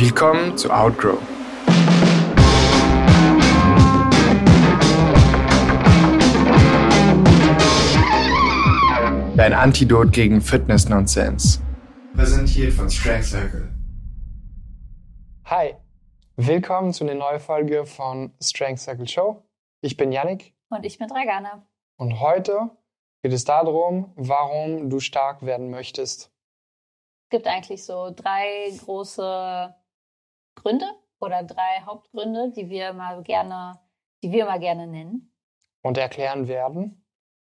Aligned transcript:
Willkommen 0.00 0.56
zu 0.56 0.70
Outgrow. 0.70 1.18
Dein 9.36 9.52
Antidot 9.54 10.12
gegen 10.12 10.40
Fitness-Nonsense. 10.40 11.60
Präsentiert 12.14 12.74
von 12.74 12.88
Strength 12.88 13.24
Circle. 13.24 13.74
Hi, 15.46 15.74
willkommen 16.36 16.92
zu 16.92 17.02
einer 17.02 17.14
neuen 17.14 17.40
Folge 17.40 17.84
von 17.84 18.32
Strength 18.40 18.78
Circle 18.78 19.08
Show. 19.08 19.42
Ich 19.80 19.96
bin 19.96 20.12
Yannick. 20.12 20.54
Und 20.70 20.86
ich 20.86 20.98
bin 20.98 21.08
Dragana. 21.08 21.66
Und 21.96 22.20
heute 22.20 22.70
geht 23.24 23.32
es 23.32 23.44
darum, 23.44 24.12
warum 24.14 24.90
du 24.90 25.00
stark 25.00 25.44
werden 25.44 25.70
möchtest. 25.70 26.30
Es 27.24 27.30
gibt 27.30 27.48
eigentlich 27.48 27.84
so 27.84 28.12
drei 28.14 28.70
große 28.78 29.74
Gründe 30.62 30.86
oder 31.20 31.42
drei 31.42 31.82
Hauptgründe, 31.84 32.52
die 32.54 32.68
wir 32.68 32.92
mal 32.92 33.22
gerne, 33.22 33.80
die 34.22 34.32
wir 34.32 34.44
mal 34.44 34.58
gerne 34.58 34.86
nennen. 34.86 35.32
Und 35.82 35.98
erklären 35.98 36.48
werden. 36.48 37.04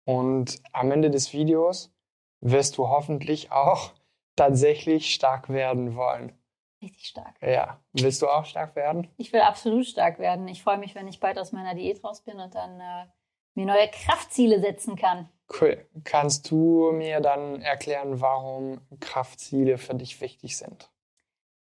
Und 0.04 0.60
am 0.72 0.90
Ende 0.90 1.10
des 1.10 1.32
Videos 1.32 1.92
wirst 2.40 2.78
du 2.78 2.88
hoffentlich 2.88 3.52
auch 3.52 3.92
tatsächlich 4.36 5.14
stark 5.14 5.48
werden 5.48 5.96
wollen. 5.96 6.36
Richtig 6.82 7.08
stark. 7.08 7.34
Ja. 7.42 7.78
Willst 7.92 8.22
du 8.22 8.28
auch 8.28 8.46
stark 8.46 8.74
werden? 8.74 9.08
Ich 9.18 9.32
will 9.32 9.40
absolut 9.40 9.86
stark 9.86 10.18
werden. 10.18 10.48
Ich 10.48 10.62
freue 10.62 10.78
mich, 10.78 10.94
wenn 10.94 11.08
ich 11.08 11.20
bald 11.20 11.38
aus 11.38 11.52
meiner 11.52 11.74
Diät 11.74 12.02
raus 12.02 12.22
bin 12.22 12.40
und 12.40 12.54
dann 12.54 12.80
äh, 12.80 13.06
mir 13.54 13.66
neue 13.66 13.88
Kraftziele 13.88 14.60
setzen 14.60 14.96
kann. 14.96 15.28
Cool. 15.60 15.86
Kannst 16.04 16.50
du 16.50 16.92
mir 16.92 17.20
dann 17.20 17.60
erklären, 17.60 18.20
warum 18.20 18.80
Kraftziele 19.00 19.76
für 19.76 19.94
dich 19.94 20.20
wichtig 20.20 20.56
sind? 20.56 20.90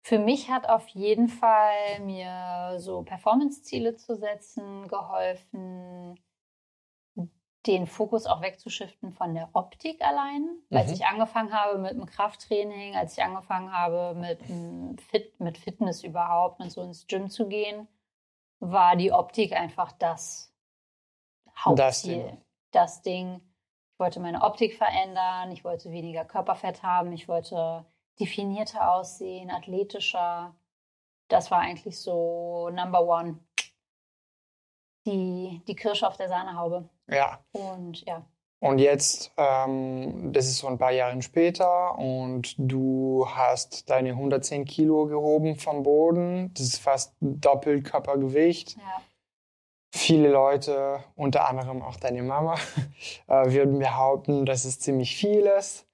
Für 0.08 0.20
mich 0.20 0.50
hat 0.50 0.70
auf 0.70 0.88
jeden 0.88 1.28
Fall 1.28 2.00
mir 2.00 2.76
so 2.78 3.04
Performance-Ziele 3.04 3.98
zu 3.98 4.16
setzen 4.16 4.88
geholfen, 4.88 6.18
den 7.66 7.88
Fokus 7.88 8.26
auch 8.26 8.42
wegzuschiften 8.42 9.12
von 9.12 9.36
der 9.36 9.50
Optik 9.52 10.02
allein. 10.02 10.44
Mhm. 10.70 10.78
Als 10.78 10.94
ich 10.94 11.06
angefangen 11.06 11.52
habe 11.52 11.78
mit 11.80 11.92
dem 11.92 12.06
Krafttraining, 12.06 12.96
als 12.96 13.18
ich 13.18 13.24
angefangen 13.26 13.74
habe 13.74 14.18
mit, 14.18 14.40
Fit, 15.02 15.38
mit 15.42 15.58
Fitness 15.58 16.06
überhaupt 16.06 16.62
und 16.62 16.72
so 16.72 16.84
ins 16.84 17.06
Gym 17.08 17.30
zu 17.30 17.50
gehen, 17.50 17.90
war 18.60 18.96
die 18.96 19.12
Optik 19.12 19.52
einfach 19.52 19.92
das 19.92 20.56
Hauptziel. 21.54 21.84
Das 21.84 22.02
Ding. 22.02 22.42
Das 22.72 23.02
Ding. 23.02 23.42
Ich 23.92 24.00
wollte 24.00 24.22
meine 24.22 24.42
Optik 24.42 24.78
verändern, 24.78 25.52
ich 25.52 25.66
wollte 25.66 25.92
weniger 25.92 26.24
Körperfett 26.24 26.82
haben, 26.82 27.12
ich 27.12 27.28
wollte 27.28 27.86
definierter 28.20 28.94
aussehen, 28.94 29.50
athletischer. 29.50 30.56
Das 31.28 31.52
war 31.52 31.60
eigentlich 31.60 32.00
so 32.00 32.70
Number 32.70 33.06
One. 33.06 33.40
Die, 35.06 35.62
die 35.68 35.76
Kirsche 35.76 36.08
auf 36.08 36.18
der 36.18 36.28
Sahnehaube. 36.28 36.90
Ja. 37.08 37.40
Und 37.54 38.06
ja. 38.06 38.26
Und 38.60 38.80
jetzt, 38.80 39.32
ähm, 39.38 40.34
das 40.34 40.48
ist 40.48 40.58
so 40.58 40.68
ein 40.68 40.80
paar 40.80 40.92
Jahre 40.92 41.22
später 41.22 41.98
und 41.98 42.56
du 42.58 43.28
hast 43.30 43.90
deine 43.90 44.10
110 44.10 44.66
Kilo 44.66 45.06
gehoben 45.06 45.58
vom 45.58 45.84
Boden. 45.84 46.52
Das 46.56 46.64
ist 46.66 46.80
fast 46.80 47.16
doppelt 47.22 47.86
Körpergewicht. 47.86 48.78
Ja. 48.78 49.02
Viele 49.94 50.30
Leute, 50.30 51.04
unter 51.16 51.48
anderem 51.48 51.82
auch 51.84 51.98
deine 51.98 52.24
Mama, 52.24 52.56
äh, 53.28 53.52
würden 53.52 53.78
behaupten, 53.80 54.46
das 54.46 54.66
ist 54.66 54.82
ziemlich 54.82 55.16
vieles. 55.16 55.87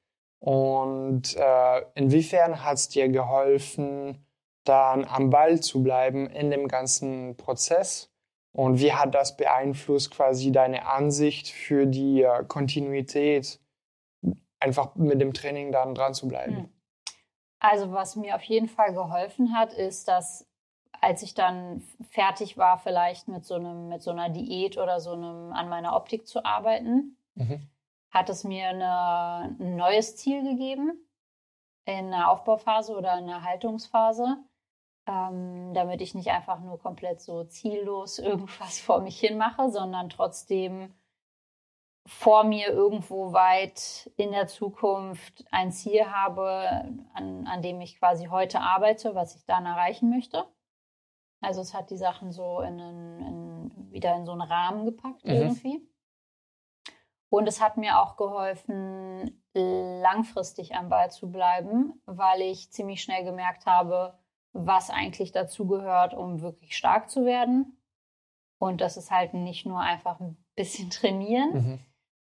Und 0.44 1.38
äh, 1.38 1.82
inwiefern 1.96 2.66
hat 2.66 2.74
es 2.74 2.90
dir 2.90 3.08
geholfen, 3.08 4.26
dann 4.66 5.06
am 5.06 5.30
Ball 5.30 5.62
zu 5.62 5.82
bleiben 5.82 6.30
in 6.30 6.52
dem 6.52 6.68
ganzen 6.68 7.38
Prozess? 7.38 8.12
Und 8.52 8.82
wie 8.82 8.92
hat 8.92 9.16
das 9.16 9.38
beeinflusst 9.38 10.12
quasi 10.12 10.52
deine 10.52 10.86
Ansicht 10.86 11.48
für 11.48 11.88
die 11.88 12.24
äh, 12.24 12.44
Kontinuität, 12.46 13.62
einfach 14.60 14.96
mit 14.96 15.22
dem 15.22 15.34
Training 15.34 15.72
dann 15.72 15.96
dran 15.96 16.14
zu 16.14 16.28
bleiben? 16.28 16.58
Hm. 16.58 16.70
Also 17.60 17.94
was 17.94 18.18
mir 18.18 18.36
auf 18.36 18.44
jeden 18.44 18.68
Fall 18.68 18.94
geholfen 18.94 19.56
hat, 19.56 19.72
ist, 19.72 20.10
dass 20.10 20.46
als 21.00 21.24
ich 21.24 21.36
dann 21.36 21.82
fertig 22.10 22.58
war, 22.58 22.80
vielleicht 22.80 23.30
mit 23.30 23.46
so 23.46 23.56
einem, 23.56 23.88
mit 23.88 24.02
so 24.02 24.12
einer 24.12 24.28
Diät 24.28 24.78
oder 24.78 25.00
so 25.00 25.14
einem 25.14 25.54
an 25.54 25.70
meiner 25.70 25.96
Optik 25.96 26.28
zu 26.28 26.44
arbeiten, 26.44 27.16
mhm. 27.36 27.70
Hat 28.14 28.30
es 28.30 28.44
mir 28.44 28.70
eine, 28.70 29.56
ein 29.60 29.76
neues 29.76 30.16
Ziel 30.16 30.44
gegeben 30.44 30.94
in 31.86 32.14
einer 32.14 32.30
Aufbauphase 32.30 32.96
oder 32.96 33.18
in 33.18 33.26
einer 33.26 33.44
Haltungsphase 33.44 34.38
ähm, 35.06 35.74
damit 35.74 36.02
ich 36.02 36.16
nicht 36.16 36.30
einfach 36.30 36.60
nur 36.60 36.80
komplett 36.80 37.22
so 37.22 37.44
ziellos 37.44 38.20
irgendwas 38.20 38.80
vor 38.80 39.02
mich 39.02 39.20
hin 39.20 39.38
mache, 39.38 39.70
sondern 39.70 40.10
trotzdem 40.10 40.94
vor 42.06 42.44
mir 42.44 42.68
irgendwo 42.68 43.32
weit 43.32 44.12
in 44.18 44.32
der 44.32 44.48
Zukunft 44.48 45.46
ein 45.52 45.72
Ziel 45.72 46.06
habe, 46.06 46.86
an, 47.14 47.48
an 47.48 47.62
dem 47.62 47.80
ich 47.80 47.98
quasi 47.98 48.26
heute 48.26 48.60
arbeite, 48.60 49.16
was 49.16 49.36
ich 49.36 49.46
dann 49.46 49.66
erreichen 49.66 50.10
möchte. 50.10 50.46
Also 51.40 51.62
es 51.62 51.74
hat 51.74 51.90
die 51.92 51.98
Sachen 51.98 52.34
so 52.34 52.60
in, 52.60 52.80
einen, 52.80 53.22
in 53.22 53.92
wieder 53.92 54.16
in 54.16 54.26
so 54.26 54.34
einen 54.34 54.42
Rahmen 54.42 54.86
gepackt 54.86 55.24
mhm. 55.26 55.32
irgendwie. 55.32 55.90
Und 57.34 57.48
es 57.48 57.60
hat 57.60 57.78
mir 57.78 58.00
auch 58.00 58.16
geholfen, 58.16 59.42
langfristig 59.56 60.76
am 60.76 60.90
Ball 60.90 61.10
zu 61.10 61.32
bleiben, 61.32 62.00
weil 62.06 62.42
ich 62.42 62.72
ziemlich 62.72 63.02
schnell 63.02 63.24
gemerkt 63.24 63.66
habe, 63.66 64.20
was 64.52 64.92
eigentlich 64.92 65.32
dazu 65.32 65.66
gehört, 65.66 66.14
um 66.14 66.42
wirklich 66.42 66.78
stark 66.78 67.10
zu 67.10 67.26
werden. 67.26 67.82
Und 68.60 68.82
das 68.82 68.98
ist 68.98 69.10
halt 69.10 69.34
nicht 69.34 69.66
nur 69.66 69.80
einfach 69.80 70.20
ein 70.20 70.38
bisschen 70.56 70.90
trainieren, 70.92 71.54
mhm. 71.54 71.80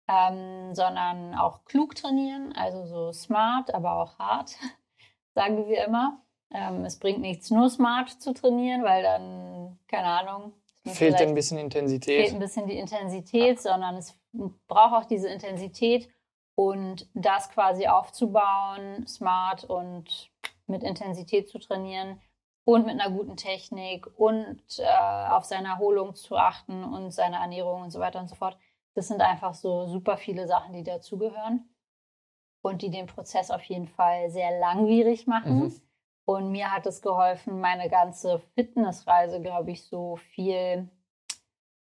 ähm, 0.07 0.75
sondern 0.75 1.35
auch 1.35 1.65
klug 1.65 1.93
trainieren, 1.93 2.53
also 2.55 2.85
so 2.85 3.11
smart, 3.11 3.73
aber 3.73 3.97
auch 3.97 4.17
hart, 4.17 4.55
sagen 5.35 5.67
wir 5.67 5.85
immer. 5.85 6.21
Ähm, 6.53 6.85
es 6.85 6.97
bringt 6.97 7.19
nichts, 7.19 7.51
nur 7.51 7.69
smart 7.69 8.11
zu 8.11 8.33
trainieren, 8.33 8.85
weil 8.85 9.03
dann, 9.03 9.77
keine 9.89 10.07
Ahnung, 10.07 10.53
fehlt 10.85 11.15
ein 11.15 11.35
bisschen 11.35 11.57
Intensität. 11.57 12.21
Fehlt 12.21 12.33
ein 12.33 12.39
bisschen 12.39 12.67
die 12.67 12.77
Intensität, 12.77 13.57
ja. 13.57 13.71
sondern 13.73 13.95
es 13.95 14.17
braucht 14.67 15.03
auch 15.03 15.07
diese 15.07 15.29
Intensität 15.29 16.09
und 16.55 17.07
das 17.13 17.49
quasi 17.49 17.87
aufzubauen, 17.87 19.05
smart 19.07 19.63
und 19.63 20.31
mit 20.67 20.83
Intensität 20.83 21.49
zu 21.49 21.59
trainieren 21.59 22.21
und 22.65 22.85
mit 22.85 22.99
einer 22.99 23.11
guten 23.15 23.35
Technik 23.35 24.07
und 24.19 24.61
äh, 24.77 25.29
auf 25.29 25.45
seine 25.45 25.69
Erholung 25.69 26.15
zu 26.15 26.37
achten 26.37 26.83
und 26.83 27.11
seine 27.11 27.37
Ernährung 27.37 27.81
und 27.83 27.91
so 27.91 27.99
weiter 27.99 28.19
und 28.19 28.29
so 28.29 28.35
fort. 28.35 28.57
Das 28.93 29.07
sind 29.07 29.21
einfach 29.21 29.53
so 29.53 29.87
super 29.87 30.17
viele 30.17 30.47
Sachen, 30.47 30.73
die 30.73 30.83
dazugehören 30.83 31.69
und 32.61 32.81
die 32.81 32.89
den 32.89 33.07
Prozess 33.07 33.49
auf 33.49 33.63
jeden 33.63 33.87
Fall 33.87 34.29
sehr 34.29 34.59
langwierig 34.59 35.27
machen. 35.27 35.59
Mhm. 35.59 35.81
Und 36.25 36.51
mir 36.51 36.71
hat 36.71 36.85
es 36.85 37.01
geholfen, 37.01 37.59
meine 37.59 37.89
ganze 37.89 38.39
Fitnessreise, 38.55 39.41
glaube 39.41 39.71
ich, 39.71 39.87
so 39.87 40.15
viel 40.15 40.89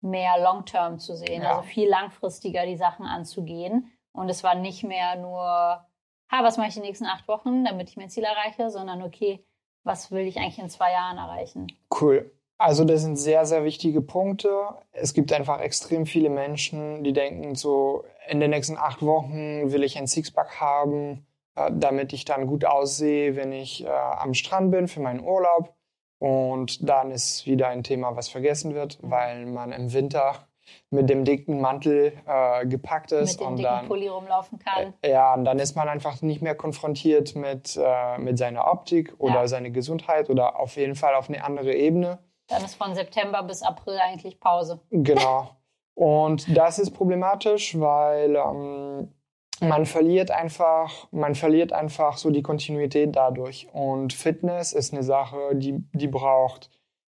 mehr 0.01 0.39
long-term 0.39 0.99
zu 0.99 1.15
sehen, 1.15 1.43
ja. 1.43 1.57
also 1.57 1.61
viel 1.63 1.89
langfristiger 1.89 2.65
die 2.65 2.77
Sachen 2.77 3.05
anzugehen. 3.05 3.91
Und 4.11 4.29
es 4.29 4.43
war 4.43 4.55
nicht 4.55 4.83
mehr 4.83 5.15
nur 5.15 5.85
ha, 6.31 6.43
was 6.43 6.57
mache 6.57 6.69
ich 6.69 6.73
die 6.75 6.81
nächsten 6.81 7.05
acht 7.05 7.27
Wochen, 7.27 7.65
damit 7.65 7.89
ich 7.89 7.97
mein 7.97 8.09
Ziel 8.09 8.23
erreiche, 8.23 8.69
sondern 8.69 9.01
okay, 9.01 9.45
was 9.83 10.11
will 10.11 10.25
ich 10.25 10.37
eigentlich 10.37 10.59
in 10.59 10.69
zwei 10.69 10.91
Jahren 10.91 11.17
erreichen? 11.17 11.67
Cool. 12.01 12.31
Also 12.57 12.85
das 12.85 13.01
sind 13.01 13.17
sehr, 13.17 13.45
sehr 13.45 13.65
wichtige 13.65 14.01
Punkte. 14.01 14.49
Es 14.93 15.13
gibt 15.13 15.33
einfach 15.33 15.59
extrem 15.59 16.05
viele 16.05 16.29
Menschen, 16.29 17.03
die 17.03 17.11
denken 17.11 17.55
so, 17.55 18.05
in 18.27 18.39
den 18.39 18.51
nächsten 18.51 18.77
acht 18.77 19.01
Wochen 19.01 19.71
will 19.71 19.83
ich 19.83 19.97
ein 19.97 20.07
Sixpack 20.07 20.59
haben, 20.61 21.27
damit 21.55 22.13
ich 22.13 22.25
dann 22.25 22.47
gut 22.47 22.65
aussehe, 22.65 23.35
wenn 23.35 23.51
ich 23.51 23.85
äh, 23.85 23.89
am 23.89 24.33
Strand 24.33 24.71
bin 24.71 24.87
für 24.87 24.99
meinen 24.99 25.21
Urlaub. 25.21 25.73
Und 26.19 26.87
dann 26.87 27.11
ist 27.11 27.45
wieder 27.45 27.67
ein 27.67 27.83
Thema, 27.83 28.15
was 28.15 28.29
vergessen 28.29 28.73
wird, 28.73 29.01
mhm. 29.01 29.11
weil 29.11 29.45
man 29.45 29.71
im 29.71 29.93
Winter 29.93 30.47
mit 30.89 31.09
dem 31.09 31.25
dicken 31.25 31.61
Mantel 31.61 32.13
äh, 32.25 32.65
gepackt 32.65 33.11
ist. 33.11 33.33
Mit 33.33 33.39
dem 33.39 33.47
und 33.47 33.57
dicken 33.57 33.69
dann, 33.69 33.87
Pulli 33.87 34.07
rumlaufen 34.07 34.59
kann. 34.59 34.93
Äh, 35.01 35.11
ja, 35.11 35.33
und 35.33 35.45
dann 35.45 35.59
ist 35.59 35.75
man 35.75 35.87
einfach 35.87 36.21
nicht 36.21 36.41
mehr 36.41 36.55
konfrontiert 36.55 37.35
mit, 37.35 37.77
äh, 37.77 38.17
mit 38.17 38.37
seiner 38.37 38.67
Optik 38.71 39.13
oder 39.19 39.41
ja. 39.41 39.47
seiner 39.47 39.69
Gesundheit 39.69 40.29
oder 40.29 40.59
auf 40.59 40.75
jeden 40.77 40.95
Fall 40.95 41.15
auf 41.15 41.29
eine 41.29 41.43
andere 41.43 41.73
Ebene. 41.73 42.19
Dann 42.47 42.63
ist 42.63 42.75
von 42.75 42.93
September 42.93 43.43
bis 43.43 43.61
April 43.63 43.97
eigentlich 43.99 44.39
Pause. 44.39 44.79
Genau. 44.91 45.49
Und 45.95 46.55
das 46.55 46.77
ist 46.77 46.91
problematisch, 46.91 47.79
weil 47.79 48.35
ähm, 48.35 49.13
man 49.61 49.85
verliert 49.85 50.31
einfach, 50.31 51.07
man 51.11 51.35
verliert 51.35 51.71
einfach 51.71 52.17
so 52.17 52.29
die 52.29 52.41
Kontinuität 52.41 53.15
dadurch. 53.15 53.67
Und 53.71 54.13
Fitness 54.13 54.73
ist 54.73 54.93
eine 54.93 55.03
Sache, 55.03 55.55
die, 55.55 55.83
die 55.93 56.07
braucht 56.07 56.69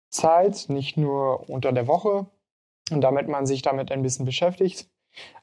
Zeit, 0.09 0.65
nicht 0.67 0.97
nur 0.97 1.49
unter 1.49 1.71
der 1.71 1.87
Woche, 1.87 2.27
damit 2.89 3.27
man 3.27 3.45
sich 3.45 3.61
damit 3.61 3.91
ein 3.91 4.01
bisschen 4.01 4.25
beschäftigt, 4.25 4.89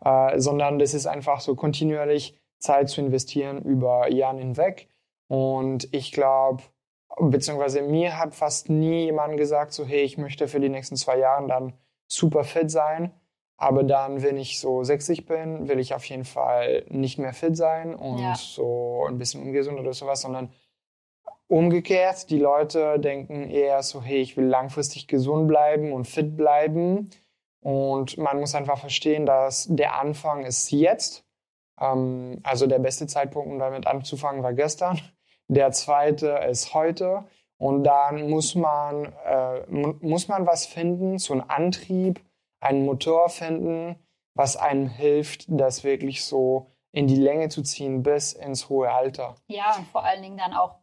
äh, 0.05 0.39
sondern 0.39 0.79
das 0.79 0.95
ist 0.95 1.06
einfach 1.06 1.41
so 1.41 1.55
kontinuierlich 1.55 2.39
Zeit 2.59 2.89
zu 2.89 3.00
investieren 3.00 3.62
über 3.62 4.11
Jahre 4.11 4.39
hinweg. 4.39 4.89
Und 5.29 5.93
ich 5.95 6.12
glaube, 6.12 6.62
beziehungsweise 7.21 7.83
mir 7.83 8.19
hat 8.19 8.35
fast 8.35 8.69
nie 8.69 9.05
jemand 9.05 9.37
gesagt, 9.37 9.73
so 9.73 9.85
hey, 9.85 10.03
ich 10.03 10.19
möchte 10.19 10.49
für 10.49 10.61
die 10.61 10.69
nächsten 10.69 10.97
zwei 10.97 11.19
Jahre 11.19 11.47
dann 11.47 11.75
super 12.06 12.45
fit 12.45 12.71
sein. 12.71 13.12
Aber 13.60 13.82
dann, 13.82 14.22
wenn 14.22 14.37
ich 14.37 14.60
so 14.60 14.84
60 14.84 15.26
bin, 15.26 15.69
will 15.69 15.81
ich 15.81 15.93
auf 15.93 16.05
jeden 16.05 16.25
Fall 16.25 16.84
nicht 16.88 17.19
mehr 17.19 17.32
fit 17.32 17.56
sein 17.56 17.94
und 17.94 18.19
ja. 18.19 18.37
so 18.37 19.05
ein 19.08 19.19
bisschen 19.19 19.43
ungesund 19.43 19.81
oder 19.81 19.93
sowas, 19.93 20.20
sondern 20.20 20.50
umgekehrt, 21.49 22.31
die 22.31 22.38
Leute 22.38 23.00
denken 23.00 23.50
eher 23.50 23.82
so, 23.82 24.00
hey, 24.00 24.20
ich 24.20 24.37
will 24.37 24.44
langfristig 24.44 25.08
gesund 25.08 25.49
bleiben 25.49 25.93
und 25.93 26.06
fit 26.06 26.37
bleiben. 26.37 27.10
Und 27.60 28.16
man 28.16 28.38
muss 28.38 28.55
einfach 28.55 28.78
verstehen, 28.78 29.26
dass 29.26 29.66
der 29.69 29.99
Anfang 30.00 30.44
ist 30.44 30.70
jetzt. 30.70 31.25
Ähm, 31.81 32.38
also 32.44 32.69
der 32.69 32.78
beste 32.78 33.08
Zeitpunkt, 33.08 33.50
um 33.50 33.58
damit 33.58 33.88
anzufangen, 33.88 34.44
war 34.44 34.52
gestern. 34.52 35.00
Der 35.49 35.72
zweite 35.72 36.28
ist 36.49 36.75
heute. 36.75 37.25
Und 37.56 37.82
dann 37.82 38.31
muss 38.31 38.54
man, 38.54 39.12
äh, 39.26 39.66
muss 39.69 40.28
man 40.28 40.46
was 40.46 40.66
finden, 40.66 41.19
so 41.19 41.32
einen 41.32 41.43
Antrieb, 41.43 42.20
einen 42.60 42.84
Motor 42.84 43.28
finden, 43.28 43.96
was 44.34 44.56
einem 44.56 44.88
hilft, 44.88 45.46
das 45.49 45.84
wirklich 45.84 46.25
so 46.25 46.70
in 46.93 47.06
die 47.06 47.16
Länge 47.16 47.49
zu 47.49 47.62
ziehen 47.62 48.02
bis 48.02 48.32
ins 48.32 48.69
hohe 48.69 48.90
Alter. 48.90 49.37
Ja, 49.46 49.76
und 49.76 49.87
vor 49.88 50.05
allen 50.05 50.22
Dingen 50.22 50.38
dann 50.38 50.55
auch 50.55 50.76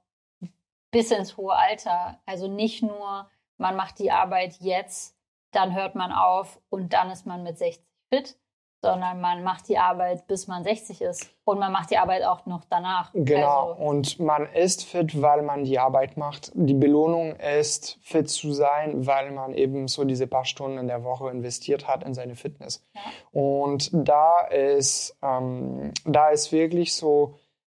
bis 0.92 1.12
ins 1.12 1.38
hohe 1.38 1.56
Alter. 1.56 2.22
Also 2.26 2.48
nicht 2.48 2.84
nur, 2.84 3.30
man 3.58 3.76
macht 3.76 4.00
die 4.00 4.12
Arbeit 4.12 4.58
jetzt, 4.60 5.18
dann 5.52 5.74
hört 5.74 5.96
man 5.96 6.12
auf 6.12 6.62
und 6.70 6.94
dann 6.94 7.10
ist 7.10 7.26
man 7.26 7.44
mit 7.44 7.58
60 7.58 7.84
fit, 8.14 8.38
sondern 8.86 9.22
man 9.22 9.44
macht 9.44 9.68
die 9.68 9.78
Arbeit, 9.78 10.28
bis 10.28 10.48
man 10.48 10.64
60 10.64 11.02
ist. 11.02 11.30
Und 11.44 11.60
man 11.60 11.72
macht 11.72 11.92
die 11.92 11.98
Arbeit 11.98 12.24
auch 12.24 12.46
noch 12.46 12.64
danach. 12.70 13.12
Genau. 13.14 13.72
Also 13.72 13.84
und 13.84 14.20
man 14.20 14.48
ist 14.54 14.84
fit, 14.84 15.22
weil 15.22 15.42
man 15.42 15.64
die 15.64 15.80
Arbeit 15.80 16.18
macht. 16.18 16.52
Die 16.54 16.74
Belohnung 16.74 17.36
ist, 17.36 18.00
fit 18.02 18.30
zu 18.30 18.52
sein, 18.52 19.06
weil 19.06 19.32
man 19.32 19.54
eben 19.54 19.88
so 19.88 20.04
diese 20.04 20.28
paar 20.28 20.46
Stunden 20.46 20.78
in 20.78 20.88
der 20.88 21.04
Woche 21.04 21.30
investiert 21.30 21.88
hat 21.88 22.04
in 22.04 22.14
seine 22.14 22.36
Fitness. 22.36 22.84
Ja. 22.94 23.02
Und 23.32 23.90
da 23.94 24.42
ist, 24.48 25.18
ähm, 25.22 25.92
da 26.06 26.30
ist 26.30 26.52
wirklich 26.52 26.96
so, 26.96 27.36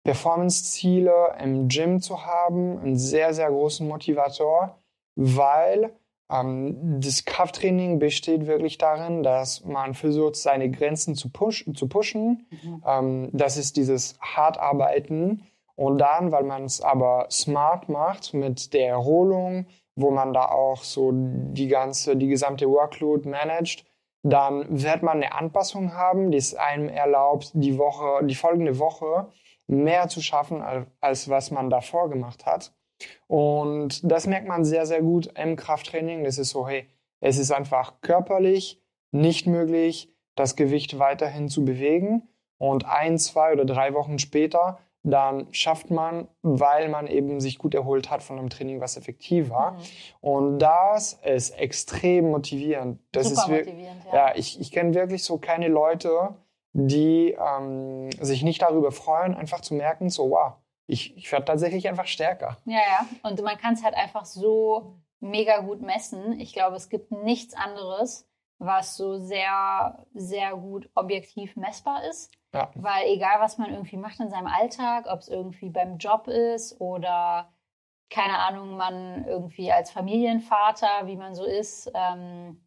Performance-Ziele 0.06 1.34
im 1.42 1.66
Gym 1.66 2.00
zu 2.00 2.24
haben, 2.24 2.78
einen 2.78 2.96
sehr, 2.96 3.34
sehr 3.34 3.50
großen 3.50 3.86
Motivator, 3.88 4.78
weil 5.16 5.90
das 6.28 7.24
Krafttraining 7.24 8.00
besteht 8.00 8.46
wirklich 8.46 8.78
darin, 8.78 9.22
dass 9.22 9.64
man 9.64 9.94
versucht, 9.94 10.34
seine 10.34 10.70
Grenzen 10.70 11.14
zu, 11.14 11.30
push, 11.30 11.64
zu 11.74 11.88
pushen. 11.88 12.46
Mhm. 12.50 12.82
Ähm, 12.84 13.28
das 13.32 13.56
ist 13.56 13.76
dieses 13.76 14.18
Hartarbeiten. 14.20 15.46
Und 15.76 15.98
dann, 15.98 16.32
weil 16.32 16.42
man 16.42 16.64
es 16.64 16.80
aber 16.80 17.26
smart 17.30 17.88
macht 17.88 18.34
mit 18.34 18.72
der 18.72 18.88
Erholung, 18.88 19.66
wo 19.94 20.10
man 20.10 20.32
da 20.32 20.46
auch 20.46 20.82
so 20.82 21.12
die 21.12 21.68
ganze, 21.68 22.16
die 22.16 22.28
gesamte 22.28 22.68
Workload 22.68 23.28
managt, 23.28 23.84
dann 24.22 24.82
wird 24.82 25.02
man 25.02 25.22
eine 25.22 25.32
Anpassung 25.32 25.94
haben, 25.94 26.32
die 26.32 26.38
es 26.38 26.54
einem 26.54 26.88
erlaubt, 26.88 27.52
die 27.54 27.78
Woche, 27.78 28.24
die 28.26 28.34
folgende 28.34 28.78
Woche 28.78 29.28
mehr 29.68 30.08
zu 30.08 30.20
schaffen, 30.20 30.62
als, 30.62 30.86
als 31.00 31.28
was 31.28 31.50
man 31.50 31.70
davor 31.70 32.10
gemacht 32.10 32.46
hat. 32.46 32.72
Und 33.26 34.00
das 34.10 34.26
merkt 34.26 34.48
man 34.48 34.64
sehr, 34.64 34.86
sehr 34.86 35.02
gut 35.02 35.30
im 35.38 35.56
Krafttraining. 35.56 36.24
Das 36.24 36.38
ist 36.38 36.50
so, 36.50 36.66
hey, 36.66 36.86
es 37.20 37.38
ist 37.38 37.50
einfach 37.50 38.00
körperlich 38.00 38.82
nicht 39.12 39.46
möglich, 39.46 40.12
das 40.34 40.56
Gewicht 40.56 40.98
weiterhin 40.98 41.48
zu 41.48 41.64
bewegen. 41.64 42.28
Und 42.58 42.86
ein, 42.86 43.18
zwei 43.18 43.52
oder 43.52 43.64
drei 43.64 43.94
Wochen 43.94 44.18
später, 44.18 44.78
dann 45.02 45.46
schafft 45.52 45.90
man, 45.90 46.26
weil 46.42 46.88
man 46.88 47.06
eben 47.06 47.40
sich 47.40 47.58
gut 47.58 47.74
erholt 47.74 48.10
hat 48.10 48.22
von 48.22 48.38
einem 48.38 48.50
Training, 48.50 48.80
was 48.80 48.96
effektiv 48.96 49.50
war. 49.50 49.72
Mhm. 49.72 49.78
Und 50.20 50.58
das 50.58 51.14
ist 51.24 51.50
extrem 51.50 52.30
motivierend. 52.30 52.98
Das 53.12 53.28
Super 53.28 53.42
ist 53.42 53.66
motivierend, 53.66 54.04
ja. 54.06 54.14
ja 54.14 54.34
ich, 54.36 54.60
ich 54.60 54.72
kenne 54.72 54.94
wirklich 54.94 55.22
so 55.22 55.38
keine 55.38 55.68
Leute, 55.68 56.34
die 56.72 57.36
ähm, 57.38 58.10
sich 58.20 58.42
nicht 58.42 58.62
darüber 58.62 58.90
freuen, 58.90 59.34
einfach 59.34 59.60
zu 59.60 59.74
merken, 59.74 60.10
so 60.10 60.30
wow, 60.30 60.54
ich, 60.86 61.16
ich 61.16 61.30
werde 61.32 61.46
tatsächlich 61.46 61.88
einfach 61.88 62.06
stärker. 62.06 62.56
Ja, 62.64 62.78
ja. 62.78 63.06
Und 63.22 63.40
man 63.42 63.58
kann 63.58 63.74
es 63.74 63.82
halt 63.82 63.94
einfach 63.94 64.24
so 64.24 64.98
mega 65.20 65.60
gut 65.60 65.82
messen. 65.82 66.38
Ich 66.40 66.52
glaube, 66.52 66.76
es 66.76 66.88
gibt 66.88 67.10
nichts 67.10 67.54
anderes, 67.54 68.28
was 68.58 68.96
so 68.96 69.18
sehr, 69.18 70.06
sehr 70.14 70.54
gut 70.56 70.88
objektiv 70.94 71.56
messbar 71.56 72.04
ist. 72.04 72.32
Ja. 72.54 72.70
Weil 72.74 73.08
egal, 73.08 73.40
was 73.40 73.58
man 73.58 73.70
irgendwie 73.70 73.96
macht 73.96 74.20
in 74.20 74.30
seinem 74.30 74.46
Alltag, 74.46 75.06
ob 75.08 75.20
es 75.20 75.28
irgendwie 75.28 75.70
beim 75.70 75.98
Job 75.98 76.28
ist 76.28 76.80
oder 76.80 77.52
keine 78.08 78.38
Ahnung, 78.38 78.76
man 78.76 79.24
irgendwie 79.26 79.72
als 79.72 79.90
Familienvater, 79.90 81.06
wie 81.06 81.16
man 81.16 81.34
so 81.34 81.44
ist, 81.44 81.90
ähm, 81.94 82.65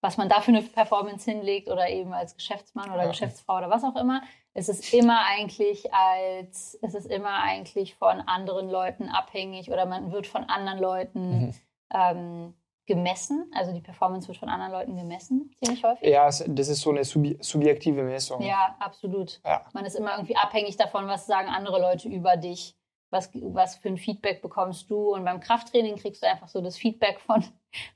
was 0.00 0.16
man 0.16 0.28
da 0.28 0.40
für 0.40 0.52
eine 0.52 0.62
Performance 0.62 1.30
hinlegt 1.30 1.68
oder 1.68 1.88
eben 1.88 2.12
als 2.12 2.34
Geschäftsmann 2.34 2.90
oder 2.90 3.02
ja. 3.02 3.08
Geschäftsfrau 3.08 3.58
oder 3.58 3.70
was 3.70 3.84
auch 3.84 3.96
immer, 3.96 4.22
es 4.54 4.68
ist 4.68 4.92
immer 4.92 5.24
eigentlich 5.26 5.92
als, 5.92 6.78
es 6.82 6.94
ist 6.94 7.06
immer 7.06 7.42
eigentlich 7.42 7.94
von 7.96 8.20
anderen 8.20 8.68
Leuten 8.68 9.08
abhängig 9.08 9.70
oder 9.70 9.86
man 9.86 10.12
wird 10.12 10.26
von 10.26 10.44
anderen 10.44 10.78
Leuten 10.78 11.46
mhm. 11.46 11.54
ähm, 11.92 12.54
gemessen. 12.86 13.50
Also 13.54 13.72
die 13.72 13.80
Performance 13.80 14.26
wird 14.28 14.38
von 14.38 14.48
anderen 14.48 14.72
Leuten 14.72 14.96
gemessen, 14.96 15.50
ziemlich 15.62 15.84
häufig. 15.84 16.08
Ja, 16.08 16.24
das 16.26 16.68
ist 16.68 16.80
so 16.80 16.90
eine 16.90 17.04
subjektive 17.04 18.02
Messung. 18.02 18.40
Ja, 18.42 18.76
absolut. 18.80 19.40
Ja. 19.44 19.64
Man 19.72 19.84
ist 19.84 19.94
immer 19.94 20.12
irgendwie 20.12 20.36
abhängig 20.36 20.76
davon, 20.76 21.06
was 21.06 21.26
sagen 21.26 21.48
andere 21.48 21.80
Leute 21.80 22.08
über 22.08 22.36
dich. 22.36 22.74
Was, 23.10 23.30
was 23.34 23.76
für 23.76 23.88
ein 23.88 23.96
Feedback 23.96 24.42
bekommst 24.42 24.90
du? 24.90 25.14
Und 25.14 25.24
beim 25.24 25.40
Krafttraining 25.40 25.96
kriegst 25.96 26.22
du 26.22 26.28
einfach 26.28 26.48
so 26.48 26.60
das 26.60 26.76
Feedback 26.76 27.20
von, 27.20 27.42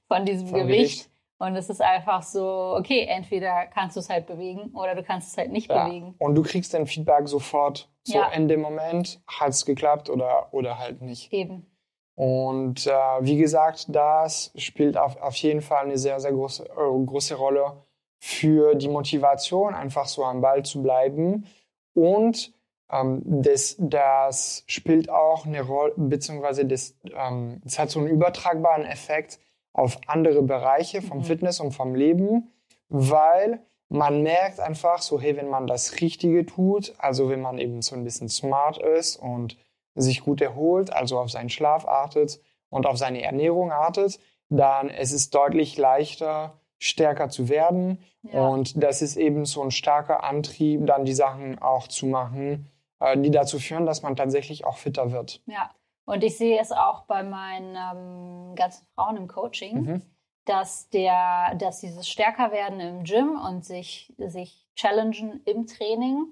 von 0.08 0.24
diesem 0.24 0.50
Gewicht. 0.50 0.68
Gewicht. 0.68 1.11
Und 1.42 1.56
es 1.56 1.68
ist 1.68 1.82
einfach 1.82 2.22
so, 2.22 2.76
okay, 2.78 3.04
entweder 3.08 3.66
kannst 3.66 3.96
du 3.96 4.00
es 4.00 4.08
halt 4.08 4.26
bewegen 4.26 4.70
oder 4.74 4.94
du 4.94 5.02
kannst 5.02 5.32
es 5.32 5.36
halt 5.36 5.50
nicht 5.50 5.68
ja. 5.68 5.84
bewegen. 5.84 6.14
Und 6.18 6.36
du 6.36 6.42
kriegst 6.44 6.72
dein 6.72 6.86
Feedback 6.86 7.26
sofort. 7.26 7.90
So 8.04 8.18
ja. 8.18 8.28
in 8.28 8.46
dem 8.46 8.60
Moment 8.60 9.20
hat 9.26 9.48
es 9.48 9.66
geklappt 9.66 10.08
oder, 10.08 10.54
oder 10.54 10.78
halt 10.78 11.02
nicht. 11.02 11.32
Eben. 11.32 11.66
Und 12.14 12.86
äh, 12.86 12.90
wie 13.22 13.38
gesagt, 13.38 13.86
das 13.88 14.52
spielt 14.54 14.96
auf, 14.96 15.20
auf 15.20 15.34
jeden 15.34 15.62
Fall 15.62 15.86
eine 15.86 15.98
sehr, 15.98 16.20
sehr 16.20 16.30
große, 16.30 16.62
äh, 16.62 17.04
große 17.06 17.34
Rolle 17.34 17.82
für 18.20 18.76
die 18.76 18.88
Motivation, 18.88 19.74
einfach 19.74 20.06
so 20.06 20.24
am 20.24 20.42
Ball 20.42 20.64
zu 20.64 20.80
bleiben. 20.80 21.48
Und 21.92 22.54
ähm, 22.88 23.20
das, 23.24 23.74
das 23.80 24.62
spielt 24.68 25.10
auch 25.10 25.44
eine 25.44 25.62
Rolle, 25.62 25.94
beziehungsweise 25.96 26.66
das, 26.66 26.96
ähm, 27.12 27.60
das 27.64 27.80
hat 27.80 27.90
so 27.90 27.98
einen 27.98 28.10
übertragbaren 28.10 28.84
Effekt 28.84 29.40
auf 29.72 29.98
andere 30.06 30.42
Bereiche 30.42 31.02
vom 31.02 31.18
mhm. 31.18 31.24
Fitness 31.24 31.60
und 31.60 31.72
vom 31.72 31.94
Leben, 31.94 32.52
weil 32.88 33.60
man 33.88 34.22
merkt 34.22 34.58
einfach 34.58 35.02
so, 35.02 35.20
hey, 35.20 35.36
wenn 35.36 35.48
man 35.48 35.66
das 35.66 36.00
Richtige 36.00 36.46
tut, 36.46 36.94
also 36.98 37.28
wenn 37.28 37.42
man 37.42 37.58
eben 37.58 37.82
so 37.82 37.94
ein 37.94 38.04
bisschen 38.04 38.28
smart 38.28 38.78
ist 38.78 39.16
und 39.16 39.56
sich 39.94 40.22
gut 40.22 40.40
erholt, 40.40 40.92
also 40.92 41.18
auf 41.18 41.30
seinen 41.30 41.50
Schlaf 41.50 41.86
achtet 41.86 42.40
und 42.70 42.86
auf 42.86 42.96
seine 42.96 43.22
Ernährung 43.22 43.70
achtet, 43.70 44.18
dann 44.48 44.88
ist 44.88 45.12
es 45.12 45.30
deutlich 45.30 45.76
leichter, 45.76 46.58
stärker 46.78 47.28
zu 47.28 47.48
werden. 47.48 48.02
Ja. 48.22 48.46
Und 48.48 48.82
das 48.82 49.02
ist 49.02 49.16
eben 49.16 49.44
so 49.44 49.62
ein 49.62 49.70
starker 49.70 50.24
Antrieb, 50.24 50.86
dann 50.86 51.04
die 51.04 51.14
Sachen 51.14 51.58
auch 51.58 51.86
zu 51.86 52.06
machen, 52.06 52.70
äh, 53.00 53.16
die 53.18 53.30
dazu 53.30 53.58
führen, 53.58 53.86
dass 53.86 54.02
man 54.02 54.16
tatsächlich 54.16 54.64
auch 54.64 54.78
fitter 54.78 55.12
wird. 55.12 55.42
Ja. 55.46 55.70
Und 56.04 56.24
ich 56.24 56.36
sehe 56.36 56.60
es 56.60 56.72
auch 56.72 57.04
bei 57.04 57.22
meinen 57.22 57.76
ähm, 57.76 58.54
ganzen 58.56 58.86
Frauen 58.94 59.16
im 59.16 59.28
Coaching, 59.28 59.82
mhm. 59.82 60.02
dass, 60.44 60.88
der, 60.90 61.54
dass 61.56 61.80
dieses 61.80 62.08
Stärkerwerden 62.08 62.80
im 62.80 63.04
Gym 63.04 63.40
und 63.40 63.64
sich, 63.64 64.12
sich 64.18 64.66
challengen 64.74 65.42
im 65.44 65.66
Training 65.66 66.26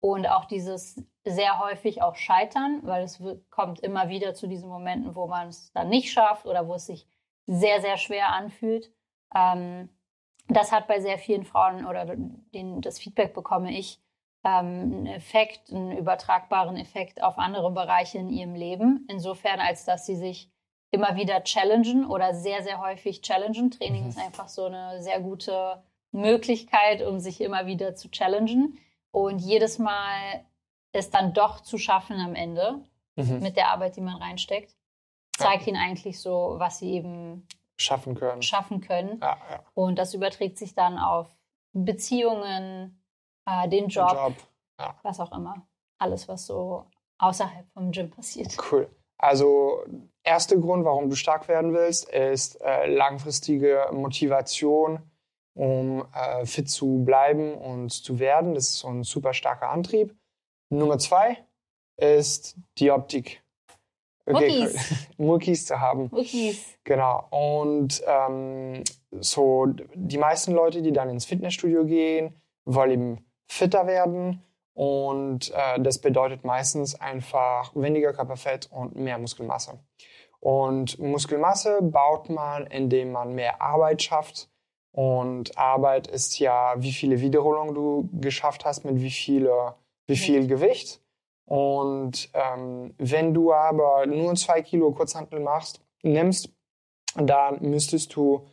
und 0.00 0.26
auch 0.26 0.44
dieses 0.44 1.02
sehr 1.24 1.58
häufig 1.58 2.02
auch 2.02 2.16
Scheitern, 2.16 2.80
weil 2.82 3.04
es 3.04 3.22
kommt 3.48 3.80
immer 3.80 4.10
wieder 4.10 4.34
zu 4.34 4.46
diesen 4.46 4.68
Momenten, 4.68 5.14
wo 5.14 5.26
man 5.26 5.48
es 5.48 5.72
dann 5.72 5.88
nicht 5.88 6.12
schafft 6.12 6.44
oder 6.44 6.68
wo 6.68 6.74
es 6.74 6.86
sich 6.86 7.08
sehr, 7.46 7.80
sehr 7.80 7.96
schwer 7.96 8.28
anfühlt. 8.28 8.92
Ähm, 9.34 9.88
das 10.48 10.72
hat 10.72 10.86
bei 10.86 11.00
sehr 11.00 11.18
vielen 11.18 11.44
Frauen 11.44 11.86
oder 11.86 12.04
den, 12.16 12.82
das 12.82 12.98
Feedback 12.98 13.32
bekomme 13.32 13.72
ich, 13.72 14.03
einen 14.50 15.06
Effekt, 15.06 15.72
einen 15.72 15.96
übertragbaren 15.96 16.76
Effekt 16.76 17.22
auf 17.22 17.38
andere 17.38 17.70
Bereiche 17.70 18.18
in 18.18 18.30
ihrem 18.30 18.54
Leben. 18.54 19.06
Insofern, 19.08 19.60
als 19.60 19.84
dass 19.84 20.06
sie 20.06 20.16
sich 20.16 20.50
immer 20.90 21.16
wieder 21.16 21.42
challengen 21.42 22.06
oder 22.06 22.34
sehr, 22.34 22.62
sehr 22.62 22.80
häufig 22.80 23.22
challengen. 23.22 23.70
Training 23.70 24.04
mhm. 24.04 24.08
ist 24.10 24.18
einfach 24.18 24.48
so 24.48 24.66
eine 24.66 25.02
sehr 25.02 25.20
gute 25.20 25.82
Möglichkeit, 26.12 27.02
um 27.02 27.18
sich 27.18 27.40
immer 27.40 27.66
wieder 27.66 27.94
zu 27.96 28.10
challengen. 28.10 28.78
Und 29.10 29.40
jedes 29.40 29.78
Mal 29.78 30.44
es 30.92 31.10
dann 31.10 31.34
doch 31.34 31.60
zu 31.60 31.76
schaffen 31.78 32.20
am 32.20 32.34
Ende 32.34 32.84
mhm. 33.16 33.40
mit 33.40 33.56
der 33.56 33.70
Arbeit, 33.70 33.96
die 33.96 34.00
man 34.00 34.16
reinsteckt, 34.16 34.76
zeigt 35.36 35.62
ja. 35.62 35.68
ihnen 35.68 35.82
eigentlich 35.82 36.20
so, 36.20 36.54
was 36.58 36.78
sie 36.78 36.92
eben 36.92 37.46
schaffen 37.76 38.14
können. 38.14 38.42
Schaffen 38.42 38.80
können. 38.80 39.18
Ja, 39.20 39.36
ja. 39.50 39.60
Und 39.74 39.98
das 39.98 40.14
überträgt 40.14 40.58
sich 40.58 40.74
dann 40.74 40.98
auf 40.98 41.28
Beziehungen, 41.72 43.03
äh, 43.46 43.68
den 43.68 43.88
Job, 43.88 44.12
Job. 44.12 44.34
Ja. 44.78 44.98
was 45.02 45.20
auch 45.20 45.32
immer. 45.32 45.66
Alles, 45.98 46.28
was 46.28 46.46
so 46.46 46.86
außerhalb 47.18 47.66
vom 47.72 47.90
Gym 47.90 48.10
passiert. 48.10 48.56
Cool. 48.70 48.88
Also 49.18 49.84
erster 50.22 50.56
Grund, 50.56 50.84
warum 50.84 51.08
du 51.08 51.16
stark 51.16 51.48
werden 51.48 51.72
willst, 51.72 52.08
ist 52.10 52.60
äh, 52.60 52.86
langfristige 52.86 53.88
Motivation, 53.92 55.00
um 55.54 56.04
äh, 56.12 56.44
fit 56.46 56.68
zu 56.68 57.04
bleiben 57.04 57.54
und 57.54 57.90
zu 57.90 58.18
werden. 58.18 58.54
Das 58.54 58.64
ist 58.64 58.78
so 58.80 58.88
ein 58.88 59.04
super 59.04 59.32
starker 59.32 59.70
Antrieb. 59.70 60.14
Nummer 60.70 60.98
zwei 60.98 61.38
ist 61.96 62.56
die 62.78 62.90
Optik. 62.90 63.42
Muckis. 64.26 65.06
Muckis 65.16 65.66
zu 65.66 65.80
haben. 65.80 66.08
Muckis. 66.10 66.76
Genau. 66.84 67.26
Und 67.30 68.02
ähm, 68.06 68.82
so 69.12 69.66
die 69.94 70.18
meisten 70.18 70.52
Leute, 70.52 70.82
die 70.82 70.92
dann 70.92 71.10
ins 71.10 71.26
Fitnessstudio 71.26 71.84
gehen, 71.84 72.40
wollen 72.64 72.90
eben 72.90 73.26
fitter 73.46 73.86
werden. 73.86 74.42
Und 74.74 75.52
äh, 75.52 75.80
das 75.80 75.98
bedeutet 75.98 76.44
meistens 76.44 77.00
einfach 77.00 77.72
weniger 77.76 78.12
Körperfett 78.12 78.68
und 78.72 78.96
mehr 78.96 79.18
Muskelmasse. 79.18 79.78
Und 80.40 80.98
Muskelmasse 80.98 81.78
baut 81.80 82.28
man, 82.28 82.66
indem 82.66 83.12
man 83.12 83.34
mehr 83.34 83.62
Arbeit 83.62 84.02
schafft. 84.02 84.50
Und 84.92 85.56
Arbeit 85.56 86.06
ist 86.06 86.38
ja, 86.38 86.74
wie 86.76 86.92
viele 86.92 87.20
Wiederholungen 87.20 87.74
du 87.74 88.08
geschafft 88.20 88.64
hast 88.64 88.84
mit 88.84 89.00
wie, 89.00 89.10
viele, 89.10 89.74
wie 90.06 90.16
viel 90.16 90.46
Gewicht. 90.46 91.00
Und 91.46 92.30
ähm, 92.34 92.94
wenn 92.98 93.34
du 93.34 93.52
aber 93.52 94.06
nur 94.06 94.34
zwei 94.34 94.62
Kilo 94.62 94.92
Kurzhantel 94.92 95.40
machst, 95.40 95.80
nimmst, 96.02 96.50
dann 97.16 97.62
müsstest 97.62 98.14
du 98.16 98.46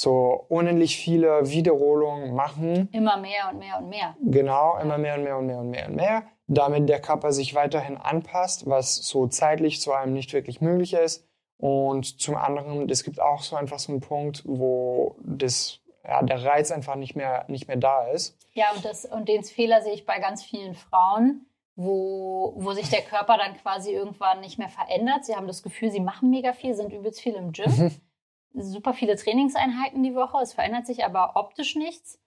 so 0.00 0.46
unendlich 0.48 0.96
viele 0.96 1.50
Wiederholungen 1.50 2.34
machen. 2.34 2.88
Immer 2.90 3.18
mehr 3.18 3.50
und 3.52 3.58
mehr 3.58 3.78
und 3.78 3.90
mehr. 3.90 4.16
Genau, 4.22 4.78
immer 4.78 4.96
mehr 4.96 5.16
und 5.16 5.24
mehr 5.24 5.36
und 5.36 5.46
mehr 5.46 5.58
und 5.58 5.70
mehr 5.70 5.88
und 5.88 5.94
mehr, 5.94 6.22
damit 6.46 6.88
der 6.88 7.02
Körper 7.02 7.32
sich 7.32 7.54
weiterhin 7.54 7.98
anpasst, 7.98 8.66
was 8.66 8.96
so 8.96 9.26
zeitlich 9.26 9.82
zu 9.82 9.92
einem 9.92 10.14
nicht 10.14 10.32
wirklich 10.32 10.62
möglich 10.62 10.94
ist. 10.94 11.28
Und 11.58 12.18
zum 12.18 12.36
anderen, 12.36 12.88
es 12.88 13.04
gibt 13.04 13.20
auch 13.20 13.42
so 13.42 13.56
einfach 13.56 13.78
so 13.78 13.92
einen 13.92 14.00
Punkt, 14.00 14.42
wo 14.46 15.16
das, 15.22 15.80
ja, 16.02 16.22
der 16.22 16.42
Reiz 16.46 16.70
einfach 16.70 16.94
nicht 16.94 17.14
mehr, 17.14 17.44
nicht 17.48 17.68
mehr 17.68 17.76
da 17.76 18.06
ist. 18.06 18.38
Ja, 18.54 18.72
und, 18.74 18.82
das, 18.82 19.04
und 19.04 19.28
den 19.28 19.44
Fehler 19.44 19.82
sehe 19.82 19.92
ich 19.92 20.06
bei 20.06 20.18
ganz 20.18 20.42
vielen 20.42 20.74
Frauen, 20.74 21.44
wo, 21.76 22.54
wo 22.56 22.72
sich 22.72 22.88
der 22.88 23.02
Körper 23.02 23.36
dann 23.36 23.54
quasi 23.58 23.92
irgendwann 23.92 24.40
nicht 24.40 24.58
mehr 24.58 24.70
verändert. 24.70 25.26
Sie 25.26 25.36
haben 25.36 25.46
das 25.46 25.62
Gefühl, 25.62 25.90
sie 25.90 26.00
machen 26.00 26.30
mega 26.30 26.54
viel, 26.54 26.72
sind 26.72 26.90
übelst 26.90 27.20
viel 27.20 27.34
im 27.34 27.52
Gym. 27.52 27.90
Super 28.52 28.94
viele 28.94 29.16
Trainingseinheiten 29.16 30.02
die 30.02 30.14
Woche, 30.14 30.38
es 30.42 30.52
verändert 30.52 30.86
sich 30.86 31.04
aber 31.04 31.32
optisch 31.36 31.76
nichts. 31.76 32.20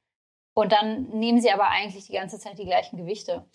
Und 0.53 0.71
dann 0.71 1.09
nehmen 1.09 1.41
sie 1.41 1.51
aber 1.51 1.67
eigentlich 1.69 2.07
die 2.07 2.13
ganze 2.13 2.39
Zeit 2.39 2.59
die 2.59 2.65
gleichen 2.65 2.97
Gewichte. 2.97 3.45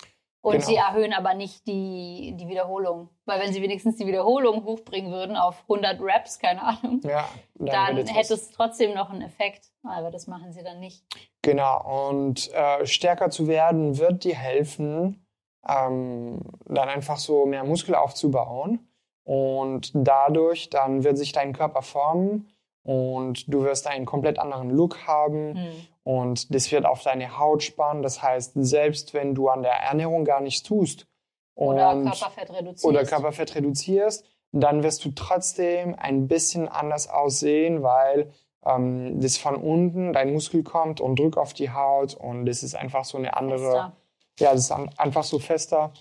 Und 0.40 0.52
genau. 0.52 0.66
sie 0.66 0.76
erhöhen 0.76 1.12
aber 1.12 1.34
nicht 1.34 1.66
die, 1.66 2.34
die 2.38 2.48
Wiederholung. 2.48 3.08
Weil 3.24 3.40
wenn 3.40 3.52
sie 3.52 3.60
wenigstens 3.60 3.96
die 3.96 4.06
Wiederholung 4.06 4.64
hochbringen 4.64 5.12
würden 5.12 5.36
auf 5.36 5.62
100 5.62 6.00
Reps, 6.00 6.38
keine 6.38 6.62
Ahnung, 6.62 7.00
ja, 7.02 7.28
dann, 7.54 7.96
dann 7.96 8.06
hätte 8.06 8.34
es 8.34 8.50
trotzdem 8.50 8.94
noch 8.94 9.10
einen 9.10 9.22
Effekt. 9.22 9.70
Aber 9.82 10.10
das 10.10 10.26
machen 10.26 10.52
sie 10.52 10.62
dann 10.62 10.80
nicht. 10.80 11.04
Genau. 11.42 12.08
Und 12.08 12.52
äh, 12.52 12.86
stärker 12.86 13.30
zu 13.30 13.48
werden 13.48 13.98
wird 13.98 14.24
dir 14.24 14.36
helfen, 14.36 15.26
ähm, 15.68 16.40
dann 16.66 16.88
einfach 16.88 17.18
so 17.18 17.46
mehr 17.46 17.64
Muskel 17.64 17.94
aufzubauen. 17.94 18.88
Und 19.24 19.90
dadurch 19.94 20.70
dann 20.70 21.04
wird 21.04 21.18
sich 21.18 21.32
dein 21.32 21.52
Körper 21.52 21.82
formen 21.82 22.48
und 22.82 23.52
du 23.52 23.64
wirst 23.64 23.86
einen 23.86 24.06
komplett 24.06 24.38
anderen 24.38 24.70
Look 24.70 25.06
haben 25.06 25.52
mhm. 25.52 25.86
und 26.04 26.54
das 26.54 26.70
wird 26.72 26.86
auf 26.86 27.02
deine 27.02 27.38
Haut 27.38 27.62
spannen. 27.62 28.02
Das 28.02 28.22
heißt, 28.22 28.52
selbst 28.54 29.14
wenn 29.14 29.34
du 29.34 29.48
an 29.48 29.62
der 29.62 29.74
Ernährung 29.74 30.24
gar 30.24 30.40
nichts 30.40 30.62
tust 30.62 31.06
oder 31.54 31.92
Körperfett 32.02 32.50
reduzierst, 32.50 32.84
oder 32.84 33.04
Körperfett 33.04 33.54
reduzierst, 33.54 34.24
dann 34.52 34.82
wirst 34.82 35.04
du 35.04 35.10
trotzdem 35.10 35.94
ein 35.98 36.28
bisschen 36.28 36.68
anders 36.68 37.08
aussehen, 37.08 37.82
weil 37.82 38.32
ähm, 38.64 39.20
das 39.20 39.36
von 39.36 39.56
unten 39.56 40.12
dein 40.12 40.32
Muskel 40.32 40.62
kommt 40.62 41.00
und 41.00 41.18
drückt 41.18 41.36
auf 41.36 41.52
die 41.52 41.70
Haut 41.70 42.14
und 42.14 42.46
das 42.46 42.62
ist 42.62 42.74
einfach 42.74 43.04
so 43.04 43.18
eine 43.18 43.36
andere. 43.36 43.58
Fester. 43.58 43.92
Ja, 44.40 44.52
das 44.52 44.60
ist 44.60 44.72
einfach 44.72 45.24
so 45.24 45.40
fester 45.40 45.92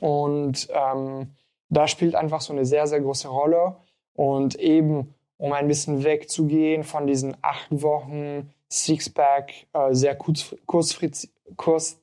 und 0.00 0.66
ähm, 0.72 1.36
da 1.68 1.88
spielt 1.88 2.14
einfach 2.14 2.40
so 2.40 2.54
eine 2.54 2.64
sehr 2.64 2.86
sehr 2.86 3.00
große 3.00 3.28
Rolle 3.28 3.76
und 4.14 4.54
eben 4.54 5.14
um 5.38 5.52
ein 5.52 5.68
bisschen 5.68 6.04
wegzugehen 6.04 6.84
von 6.84 7.06
diesen 7.06 7.36
acht 7.42 7.82
Wochen 7.82 8.52
Sixpack, 8.70 9.52
äh, 9.72 9.94
sehr 9.94 10.16
kurz, 10.16 10.54
kurzfristig, 10.66 11.30
kurz, 11.56 12.00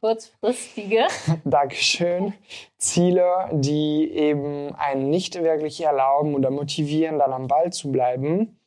kurzfristige 0.00 1.06
Dankeschön, 1.44 2.34
Ziele, 2.78 3.48
die 3.52 4.10
eben 4.10 4.74
einen 4.74 5.10
nicht 5.10 5.42
wirklich 5.42 5.80
erlauben 5.80 6.34
oder 6.34 6.50
motivieren, 6.50 7.18
dann 7.18 7.32
am 7.32 7.48
Ball 7.48 7.72
zu 7.72 7.90
bleiben, 7.90 8.58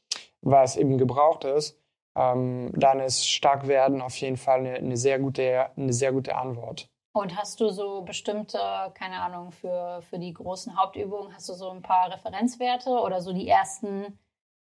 was 0.42 0.76
eben 0.78 0.98
gebraucht 0.98 1.46
ist, 1.46 1.80
ähm, 2.16 2.72
dann 2.74 3.00
ist 3.00 3.30
stark 3.30 3.68
werden 3.68 4.02
auf 4.02 4.18
jeden 4.18 4.38
Fall 4.38 4.60
eine, 4.60 4.74
eine, 4.74 4.98
sehr 4.98 5.20
gute, 5.20 5.68
eine 5.78 5.94
sehr 5.94 6.12
gute 6.12 6.36
Antwort. 6.36 6.90
Und 7.18 7.36
hast 7.36 7.60
du 7.60 7.70
so 7.70 8.04
bestimmte, 8.04 8.60
keine 8.94 9.20
Ahnung, 9.20 9.52
für, 9.52 10.04
für 10.08 10.20
die 10.20 10.34
großen 10.34 10.78
Hauptübungen, 10.80 11.34
hast 11.34 11.50
du 11.50 11.54
so 11.54 11.72
ein 11.72 11.82
paar 11.82 12.12
Referenzwerte 12.12 12.92
oder 12.92 13.22
so 13.22 13.34
die 13.34 13.48
ersten 13.48 14.20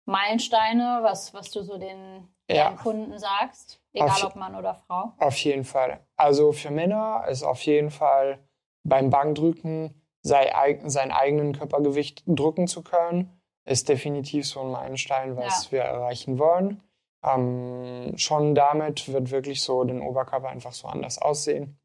Meilensteine, 0.06 0.98
was, 1.02 1.32
was 1.34 1.52
du 1.52 1.62
so 1.62 1.78
den, 1.78 2.26
ja. 2.50 2.70
den 2.70 2.78
Kunden 2.78 3.16
sagst? 3.16 3.80
Egal 3.92 4.10
auf, 4.10 4.24
ob 4.24 4.34
Mann 4.36 4.56
oder 4.56 4.74
Frau? 4.74 5.12
Auf 5.18 5.36
jeden 5.36 5.62
Fall. 5.62 6.04
Also 6.16 6.50
für 6.50 6.72
Männer 6.72 7.24
ist 7.28 7.44
auf 7.44 7.62
jeden 7.62 7.90
Fall 7.90 8.40
beim 8.82 9.08
Bankdrücken 9.08 10.02
sei, 10.22 10.80
sein 10.86 11.12
eigenen 11.12 11.52
Körpergewicht 11.52 12.24
drücken 12.26 12.66
zu 12.66 12.82
können, 12.82 13.40
ist 13.64 13.88
definitiv 13.88 14.48
so 14.48 14.62
ein 14.62 14.72
Meilenstein, 14.72 15.36
was 15.36 15.66
ja. 15.66 15.72
wir 15.72 15.80
erreichen 15.82 16.40
wollen. 16.40 16.82
Ähm, 17.24 18.18
schon 18.18 18.56
damit 18.56 19.12
wird 19.12 19.30
wirklich 19.30 19.62
so 19.62 19.84
den 19.84 20.00
Oberkörper 20.00 20.48
einfach 20.48 20.72
so 20.72 20.88
anders 20.88 21.22
aussehen. 21.22 21.78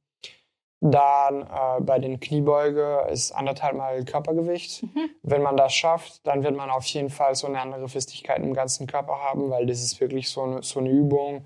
Dann 0.80 1.42
äh, 1.42 1.82
bei 1.82 1.98
den 1.98 2.20
Kniebeuge 2.20 3.08
ist 3.12 3.32
anderthalb 3.32 3.76
Mal 3.76 4.06
Körpergewicht. 4.06 4.84
Mhm. 4.84 5.10
Wenn 5.24 5.42
man 5.42 5.58
das 5.58 5.74
schafft, 5.74 6.26
dann 6.28 6.44
wird 6.44 6.56
man 6.56 6.70
auf 6.70 6.86
jeden 6.86 7.10
Fall 7.10 7.34
so 7.34 7.48
eine 7.48 7.60
andere 7.60 7.90
Festigkeit 7.90 8.40
im 8.40 8.54
ganzen 8.54 8.86
Körper 8.86 9.20
haben, 9.24 9.50
weil 9.50 9.66
das 9.66 9.82
ist 9.82 10.00
wirklich 10.00 10.30
so 10.30 10.44
eine, 10.44 10.62
so 10.62 10.80
eine 10.80 10.90
Übung, 10.90 11.46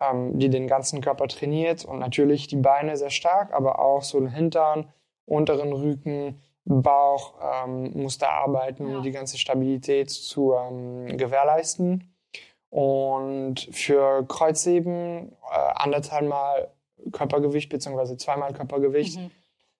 ähm, 0.00 0.38
die 0.38 0.48
den 0.48 0.68
ganzen 0.68 1.00
Körper 1.00 1.26
trainiert. 1.26 1.84
Und 1.84 1.98
natürlich 1.98 2.46
die 2.46 2.56
Beine 2.56 2.96
sehr 2.96 3.10
stark, 3.10 3.52
aber 3.52 3.80
auch 3.80 4.02
so 4.02 4.20
den 4.20 4.28
Hintern, 4.28 4.92
unteren 5.26 5.72
Rücken, 5.72 6.40
Bauch 6.68 7.34
ähm, 7.42 7.92
muss 7.94 8.18
da 8.18 8.28
arbeiten, 8.28 8.88
ja. 8.88 8.98
um 8.98 9.02
die 9.02 9.10
ganze 9.10 9.38
Stabilität 9.38 10.10
zu 10.10 10.54
ähm, 10.54 11.16
gewährleisten. 11.16 12.14
Und 12.70 13.68
für 13.72 14.26
Kreuzheben 14.26 15.32
äh, 15.50 15.54
anderthalb 15.74 16.28
Mal 16.28 16.70
Körpergewicht 17.12 17.68
beziehungsweise 17.70 18.16
zweimal 18.16 18.52
Körpergewicht. 18.52 19.18
Mhm. 19.18 19.30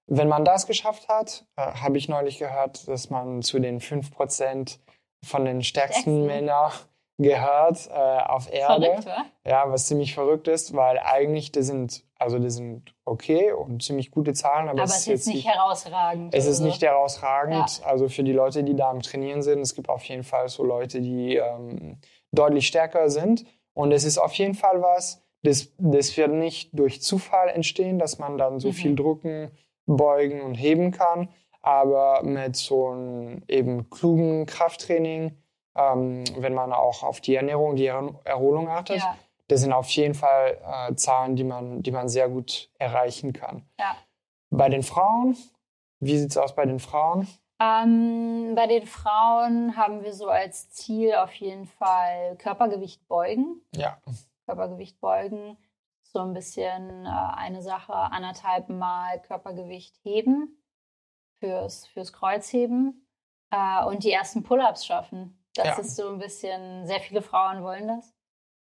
Wenn 0.07 0.29
man 0.29 0.45
das 0.45 0.67
geschafft 0.67 1.09
hat, 1.09 1.45
äh, 1.57 1.63
habe 1.63 1.99
ich 1.99 2.09
neulich 2.09 2.39
gehört, 2.39 2.89
dass 2.89 3.11
man 3.11 3.43
zu 3.43 3.59
den 3.59 3.81
5% 3.81 4.79
von 5.25 5.45
den 5.45 5.63
stärksten 5.63 6.27
Männern 6.27 6.73
gehört 7.19 7.89
äh, 7.89 7.93
auf 7.93 8.51
Erde. 8.51 8.87
Verrückt, 8.87 9.07
wa? 9.07 9.25
Ja, 9.45 9.71
was 9.71 9.87
ziemlich 9.87 10.15
verrückt 10.15 10.49
ist, 10.49 10.75
weil 10.75 10.99
eigentlich 10.99 11.51
die 11.51 11.63
sind, 11.63 12.05
also 12.17 12.39
die 12.39 12.51
sind 12.51 12.95
okay 13.05 13.53
und 13.53 13.83
ziemlich 13.83 14.11
gute 14.11 14.33
Zahlen, 14.33 14.69
aber, 14.69 14.83
aber 14.83 14.85
es 14.85 14.99
ist 14.99 15.07
jetzt 15.07 15.27
nicht 15.27 15.47
herausragend. 15.47 16.33
Es 16.33 16.47
ist 16.47 16.59
so. 16.59 16.65
nicht 16.65 16.81
herausragend. 16.81 17.81
Ja. 17.81 17.87
Also 17.87 18.09
für 18.09 18.23
die 18.23 18.33
Leute, 18.33 18.63
die 18.63 18.77
da 18.77 18.91
am 18.91 19.03
Trainieren 19.03 19.43
sind, 19.43 19.61
es 19.61 19.75
gibt 19.75 19.89
auf 19.89 20.05
jeden 20.05 20.23
Fall 20.23 20.49
so 20.49 20.65
Leute, 20.65 21.01
die 21.01 21.37
ähm, 21.37 21.99
deutlich 22.33 22.69
stärker 22.69 23.11
sind. 23.11 23.45
Und 23.75 23.93
es 23.93 24.05
ist 24.05 24.19
auf 24.19 24.33
jeden 24.35 24.55
Fall 24.55 24.81
was, 24.81 25.23
das, 25.43 25.73
das 25.79 26.17
wird 26.17 26.33
nicht 26.33 26.71
durch 26.73 27.03
Zufall 27.03 27.49
entstehen, 27.49 27.99
dass 27.99 28.19
man 28.19 28.39
dann 28.39 28.61
so 28.61 28.69
mhm. 28.69 28.73
viel 28.73 28.95
drucken, 28.95 29.51
beugen 29.87 30.43
und 30.43 30.55
heben 30.55 30.91
kann, 30.91 31.29
aber 31.63 32.23
mit 32.23 32.57
so 32.57 32.89
einem 32.89 33.43
eben 33.49 33.91
klugen 33.91 34.47
Krafttraining, 34.47 35.37
ähm, 35.77 36.25
wenn 36.37 36.55
man 36.55 36.73
auch 36.73 37.03
auf 37.03 37.21
die 37.21 37.35
Ernährung, 37.35 37.77
die 37.77 37.87
Erholung 37.87 38.69
achtet, 38.69 38.99
ja. 38.99 39.17
das 39.49 39.61
sind 39.61 39.73
auf 39.73 39.89
jeden 39.91 40.15
Fall 40.15 40.59
äh, 40.65 40.95
Zahlen, 40.95 41.37
die 41.37 41.45
man, 41.45 41.83
die 41.83 41.91
man 41.91 42.09
sehr 42.09 42.29
gut 42.29 42.71
erreichen 42.79 43.33
kann. 43.33 43.65
Ja. 43.79 43.97
Bei 44.51 44.69
den 44.69 44.83
Frauen, 44.83 45.37
wie 46.01 46.19
sieht 46.19 46.31
es 46.31 46.37
aus 46.37 46.55
bei 46.55 46.65
den 46.65 46.81
Frauen? 46.81 47.29
Ähm, 47.61 48.55
bei 48.55 48.67
den 48.67 48.87
Frauen 48.87 49.77
haben 49.77 50.05
wir 50.05 50.15
so 50.15 50.29
als 50.29 50.71
Ziel 50.71 51.15
auf 51.15 51.33
jeden 51.35 51.67
Fall 51.67 52.37
Körpergewicht 52.37 53.07
beugen. 53.09 53.61
Ja. 53.75 53.99
Körpergewicht 54.49 54.99
beugen. 55.01 55.59
So 56.03 56.21
ein 56.21 56.33
bisschen 56.33 57.05
äh, 57.05 57.09
eine 57.09 57.61
Sache, 57.61 57.93
anderthalb 57.93 58.71
Mal 58.71 59.21
Körpergewicht 59.21 59.95
heben 60.03 60.65
fürs, 61.39 61.87
fürs 61.87 62.15
Kreuzheben 62.15 63.07
äh, 63.51 63.85
und 63.85 64.05
die 64.05 64.13
ersten 64.13 64.43
Pull-ups 64.43 64.87
schaffen. 64.87 65.45
Das 65.55 65.67
ja. 65.67 65.79
ist 65.79 65.97
so 65.97 66.09
ein 66.09 66.19
bisschen, 66.19 66.87
sehr 66.87 67.01
viele 67.01 67.21
Frauen 67.21 67.63
wollen 67.63 67.89
das. 67.89 68.15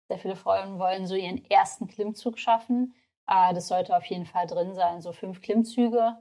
Sehr 0.07 0.19
viele 0.19 0.37
Frauen 0.37 0.79
wollen 0.79 1.05
so 1.05 1.15
ihren 1.15 1.43
ersten 1.49 1.87
Klimmzug 1.87 2.39
schaffen. 2.39 2.95
Äh, 3.27 3.53
das 3.53 3.67
sollte 3.67 3.95
auf 3.95 4.05
jeden 4.05 4.25
Fall 4.25 4.47
drin 4.47 4.73
sein. 4.73 5.01
So 5.01 5.11
fünf 5.11 5.41
Klimmzüge, 5.41 6.17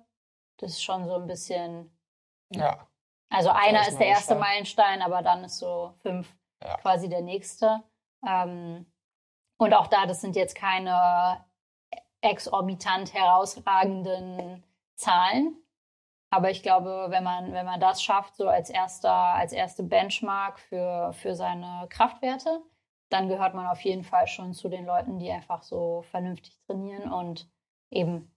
das 0.57 0.73
ist 0.73 0.83
schon 0.83 1.07
so 1.07 1.15
ein 1.15 1.27
bisschen 1.29 1.97
ja. 2.55 2.89
Also 3.31 3.49
einer 3.49 3.89
ist 3.89 3.99
der 3.99 4.09
erste 4.09 4.35
Meilenstein, 4.35 5.01
aber 5.01 5.23
dann 5.23 5.45
ist 5.45 5.59
so 5.59 5.95
fünf 6.03 6.37
ja. 6.63 6.77
quasi 6.79 7.09
der 7.09 7.23
nächste. 7.23 7.83
Ähm, 8.27 8.92
und 9.63 9.75
auch 9.75 9.87
da, 9.87 10.07
das 10.07 10.21
sind 10.21 10.37
jetzt 10.37 10.55
keine 10.55 11.45
exorbitant 12.21 13.15
herausragenden 13.15 14.65
Zahlen. 14.97 15.57
Aber 16.31 16.51
ich 16.51 16.63
glaube, 16.63 17.07
wenn 17.11 17.25
man, 17.25 17.53
wenn 17.53 17.67
man 17.67 17.79
das 17.79 18.03
schafft, 18.03 18.37
so 18.37 18.49
als 18.49 18.71
erster, 18.71 19.13
als 19.13 19.53
erste 19.53 19.83
Benchmark 19.83 20.59
für, 20.59 21.13
für 21.13 21.35
seine 21.35 21.87
Kraftwerte, 21.91 22.63
dann 23.11 23.29
gehört 23.29 23.55
man 23.55 23.67
auf 23.67 23.83
jeden 23.83 24.05
Fall 24.05 24.27
schon 24.27 24.55
zu 24.55 24.69
den 24.69 24.87
Leuten, 24.87 25.19
die 25.19 25.31
einfach 25.31 25.63
so 25.63 26.03
vernünftig 26.11 26.59
trainieren 26.67 27.13
und 27.13 27.51
eben 27.91 28.35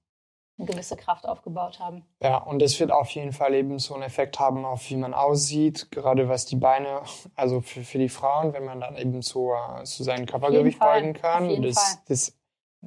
eine 0.58 0.68
gewisse 0.68 0.96
Kraft 0.96 1.28
aufgebaut 1.28 1.80
haben. 1.80 2.06
Ja, 2.22 2.38
und 2.38 2.62
das 2.62 2.80
wird 2.80 2.92
auf 2.92 3.10
jeden 3.10 3.34
Fall 3.34 3.54
eben 3.54 3.78
so 3.80 3.94
einen 3.94 4.04
Effekt 4.04 4.40
haben, 4.40 4.64
auf 4.64 4.90
wie 4.90 4.96
man 4.96 5.14
aussieht, 5.14 5.92
gerade 5.92 6.30
was 6.30 6.46
die 6.46 6.56
Beine, 6.56 7.02
also 7.36 7.62
für, 7.62 7.84
für 7.84 7.98
die 7.98 8.10
Frauen, 8.10 8.54
wenn 8.54 8.66
man 8.66 8.80
dann 8.80 8.96
eben 8.96 9.22
so, 9.22 9.54
so 9.84 10.04
sein 10.04 10.26
Körpergewicht 10.26 10.80
beugen 10.80 11.14
kann. 11.14 11.62
Das, 11.62 12.00
das, 12.08 12.38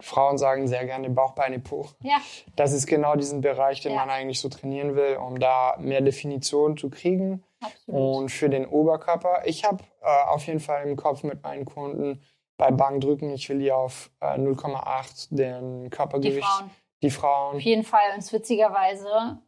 Frauen 0.00 0.38
sagen 0.38 0.68
sehr 0.68 0.84
gerne 0.84 1.10
Bauchbeine 1.10 1.58
Po. 1.58 1.88
Ja. 2.02 2.18
Das 2.56 2.72
ist 2.72 2.86
genau 2.86 3.16
diesen 3.16 3.40
Bereich, 3.40 3.80
den 3.80 3.92
ja. 3.92 3.98
man 3.98 4.10
eigentlich 4.10 4.40
so 4.40 4.48
trainieren 4.48 4.94
will, 4.94 5.16
um 5.16 5.38
da 5.38 5.76
mehr 5.78 6.00
Definition 6.00 6.76
zu 6.76 6.90
kriegen. 6.90 7.42
Absolut. 7.60 8.00
Und 8.00 8.28
für 8.30 8.48
den 8.48 8.66
Oberkörper, 8.66 9.42
ich 9.44 9.64
habe 9.64 9.82
äh, 10.02 10.28
auf 10.28 10.46
jeden 10.46 10.60
Fall 10.60 10.86
im 10.86 10.96
Kopf 10.96 11.24
mit 11.24 11.42
meinen 11.42 11.64
Kunden 11.64 12.22
bei 12.56 12.70
Bankdrücken, 12.70 13.30
ich 13.30 13.48
will 13.48 13.58
die 13.58 13.72
auf 13.72 14.10
äh, 14.20 14.36
0,8 14.36 15.34
den 15.34 15.90
Körpergewicht. 15.90 16.38
Die 16.38 16.42
Frauen. 16.42 16.70
Die 17.02 17.10
Frauen. 17.10 17.56
Auf 17.56 17.62
jeden 17.62 17.84
Fall. 17.84 18.14
Und 18.14 18.32
witzigerweise, 18.32 19.38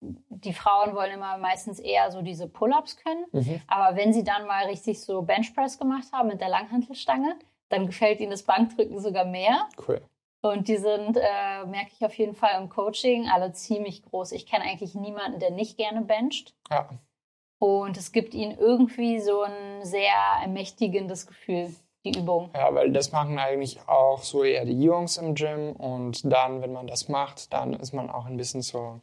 die 0.00 0.52
Frauen 0.52 0.94
wollen 0.94 1.12
immer 1.12 1.38
meistens 1.38 1.78
eher 1.80 2.10
so 2.10 2.22
diese 2.22 2.48
Pull-ups 2.48 2.96
können. 2.96 3.24
Mhm. 3.32 3.60
Aber 3.66 3.96
wenn 3.96 4.12
sie 4.12 4.24
dann 4.24 4.46
mal 4.46 4.66
richtig 4.66 5.00
so 5.00 5.22
Benchpress 5.22 5.78
gemacht 5.78 6.08
haben 6.12 6.28
mit 6.28 6.40
der 6.40 6.48
Langhantelstange, 6.48 7.38
dann 7.68 7.86
gefällt 7.86 8.20
ihnen 8.20 8.30
das 8.30 8.44
Bankdrücken 8.44 9.00
sogar 9.00 9.24
mehr. 9.24 9.68
Cool. 9.86 10.02
Und 10.40 10.68
die 10.68 10.76
sind, 10.76 11.16
äh, 11.16 11.66
merke 11.66 11.90
ich 11.92 12.04
auf 12.04 12.14
jeden 12.14 12.34
Fall 12.34 12.60
im 12.60 12.68
Coaching, 12.68 13.28
alle 13.28 13.52
ziemlich 13.52 14.02
groß. 14.02 14.32
Ich 14.32 14.46
kenne 14.46 14.64
eigentlich 14.64 14.94
niemanden, 14.94 15.40
der 15.40 15.50
nicht 15.50 15.76
gerne 15.76 16.02
bencht. 16.02 16.54
Ja. 16.70 16.88
Und 17.60 17.96
es 17.96 18.12
gibt 18.12 18.34
ihnen 18.34 18.56
irgendwie 18.56 19.18
so 19.18 19.42
ein 19.42 19.84
sehr 19.84 20.14
ermächtigendes 20.42 21.26
Gefühl, 21.26 21.74
die 22.04 22.18
Übung. 22.18 22.50
Ja, 22.54 22.74
weil 22.74 22.92
das 22.92 23.12
machen 23.12 23.38
eigentlich 23.38 23.78
auch 23.86 24.22
so 24.22 24.44
eher 24.44 24.64
die 24.64 24.80
Jungs 24.80 25.16
im 25.16 25.34
Gym. 25.34 25.72
Und 25.72 26.30
dann, 26.30 26.62
wenn 26.62 26.72
man 26.72 26.86
das 26.86 27.08
macht, 27.08 27.52
dann 27.52 27.74
ist 27.74 27.92
man 27.92 28.10
auch 28.10 28.26
ein 28.26 28.36
bisschen 28.36 28.62
so 28.62 29.00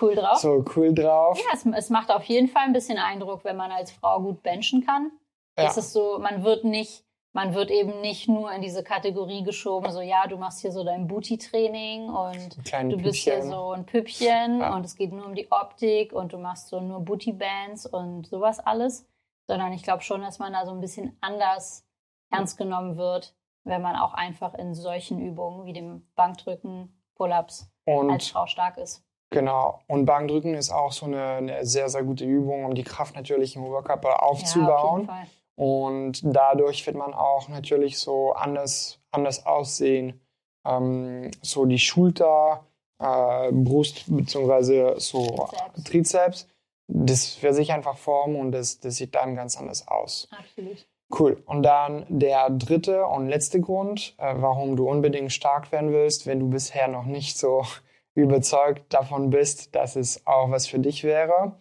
cool 0.00 0.14
drauf. 0.14 0.38
So 0.38 0.64
cool 0.76 0.94
drauf. 0.94 1.38
Ja, 1.38 1.50
es, 1.52 1.64
es 1.64 1.90
macht 1.90 2.10
auf 2.10 2.24
jeden 2.24 2.48
Fall 2.48 2.64
ein 2.64 2.72
bisschen 2.72 2.98
Eindruck, 2.98 3.44
wenn 3.44 3.56
man 3.56 3.70
als 3.70 3.90
Frau 3.92 4.20
gut 4.20 4.42
benchen 4.42 4.84
kann. 4.84 5.10
Ja. 5.58 5.64
Es 5.64 5.76
ist 5.76 5.92
so, 5.92 6.18
man 6.18 6.44
wird 6.44 6.64
nicht 6.64 7.06
man 7.36 7.52
wird 7.52 7.70
eben 7.70 8.00
nicht 8.00 8.28
nur 8.28 8.50
in 8.50 8.62
diese 8.62 8.82
Kategorie 8.82 9.44
geschoben, 9.44 9.92
so 9.92 10.00
ja, 10.00 10.26
du 10.26 10.38
machst 10.38 10.62
hier 10.62 10.72
so 10.72 10.82
dein 10.84 11.06
Booty-Training 11.06 12.08
und 12.08 12.56
du 12.90 12.96
bist 12.96 13.18
hier 13.18 13.42
so 13.42 13.72
ein 13.72 13.84
Püppchen 13.84 14.60
ja. 14.60 14.74
und 14.74 14.86
es 14.86 14.96
geht 14.96 15.12
nur 15.12 15.26
um 15.26 15.34
die 15.34 15.52
Optik 15.52 16.14
und 16.14 16.32
du 16.32 16.38
machst 16.38 16.68
so 16.68 16.80
nur 16.80 17.00
Booty-Bands 17.00 17.84
und 17.84 18.26
sowas 18.26 18.58
alles, 18.58 19.06
sondern 19.46 19.74
ich 19.74 19.82
glaube 19.82 20.02
schon, 20.02 20.22
dass 20.22 20.38
man 20.38 20.54
da 20.54 20.64
so 20.64 20.72
ein 20.72 20.80
bisschen 20.80 21.18
anders 21.20 21.85
ernst 22.30 22.58
genommen 22.58 22.96
wird, 22.96 23.34
wenn 23.64 23.82
man 23.82 23.96
auch 23.96 24.14
einfach 24.14 24.54
in 24.54 24.74
solchen 24.74 25.20
Übungen 25.20 25.64
wie 25.66 25.72
dem 25.72 26.06
Bankdrücken, 26.14 26.92
Pull-ups 27.14 27.70
als 27.86 28.28
Frau 28.28 28.46
stark 28.46 28.76
ist. 28.76 29.02
Genau. 29.30 29.80
Und 29.88 30.06
Bankdrücken 30.06 30.54
ist 30.54 30.70
auch 30.70 30.92
so 30.92 31.06
eine, 31.06 31.22
eine, 31.22 31.66
sehr, 31.66 31.88
sehr 31.88 32.04
gute 32.04 32.24
Übung, 32.24 32.64
um 32.64 32.74
die 32.74 32.84
Kraft 32.84 33.16
natürlich 33.16 33.56
im 33.56 33.64
Oberkörper 33.64 34.22
aufzubauen. 34.22 34.68
Ja, 34.68 34.76
auf 34.76 34.96
jeden 34.98 35.06
Fall. 35.06 35.26
Und 35.56 36.20
dadurch 36.22 36.86
wird 36.86 36.96
man 36.96 37.14
auch 37.14 37.48
natürlich 37.48 37.98
so 37.98 38.32
anders, 38.32 39.00
anders 39.10 39.46
aussehen. 39.46 40.20
Ähm, 40.66 41.30
so 41.42 41.64
die 41.64 41.78
Schulter, 41.78 42.66
äh, 42.98 43.50
Brust 43.52 44.04
beziehungsweise 44.06 44.94
so 44.98 45.24
Trizeps. 45.26 45.84
Trizeps. 45.84 46.48
Das 46.88 47.42
wird 47.42 47.54
sich 47.54 47.72
einfach 47.72 47.96
formen 47.96 48.36
und 48.36 48.52
das, 48.52 48.78
das 48.78 48.96
sieht 48.96 49.14
dann 49.14 49.34
ganz 49.34 49.58
anders 49.58 49.88
aus. 49.88 50.28
Absolut. 50.30 50.86
Cool. 51.08 51.40
Und 51.46 51.62
dann 51.62 52.04
der 52.08 52.50
dritte 52.50 53.06
und 53.06 53.28
letzte 53.28 53.60
Grund, 53.60 54.14
äh, 54.18 54.34
warum 54.36 54.76
du 54.76 54.88
unbedingt 54.88 55.32
stark 55.32 55.70
werden 55.70 55.92
willst, 55.92 56.26
wenn 56.26 56.40
du 56.40 56.48
bisher 56.48 56.88
noch 56.88 57.04
nicht 57.04 57.38
so 57.38 57.64
überzeugt 58.14 58.92
davon 58.92 59.30
bist, 59.30 59.74
dass 59.74 59.94
es 59.94 60.26
auch 60.26 60.50
was 60.50 60.66
für 60.66 60.78
dich 60.78 61.04
wäre, 61.04 61.60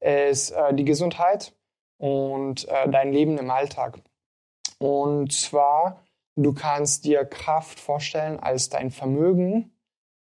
ist 0.00 0.50
äh, 0.50 0.74
die 0.74 0.84
Gesundheit 0.84 1.54
und 1.98 2.68
äh, 2.68 2.88
dein 2.90 3.12
Leben 3.12 3.38
im 3.38 3.50
Alltag. 3.50 4.00
Und 4.78 5.32
zwar, 5.32 6.02
du 6.36 6.52
kannst 6.52 7.06
dir 7.06 7.24
Kraft 7.24 7.80
vorstellen 7.80 8.38
als 8.38 8.68
dein 8.68 8.90
Vermögen. 8.90 9.70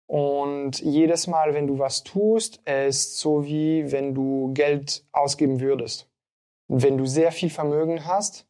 Und 0.07 0.81
jedes 0.81 1.27
Mal, 1.27 1.55
wenn 1.55 1.67
du 1.67 1.79
was 1.79 2.03
tust, 2.03 2.57
ist 2.67 3.19
so 3.19 3.45
wie 3.45 3.93
wenn 3.93 4.15
du 4.15 4.53
Geld 4.55 5.05
ausgeben 5.13 5.61
würdest. 5.61 6.09
Wenn 6.67 6.97
du 6.97 7.05
sehr 7.05 7.31
viel 7.31 7.51
Vermögen 7.51 8.07
hast 8.07 8.48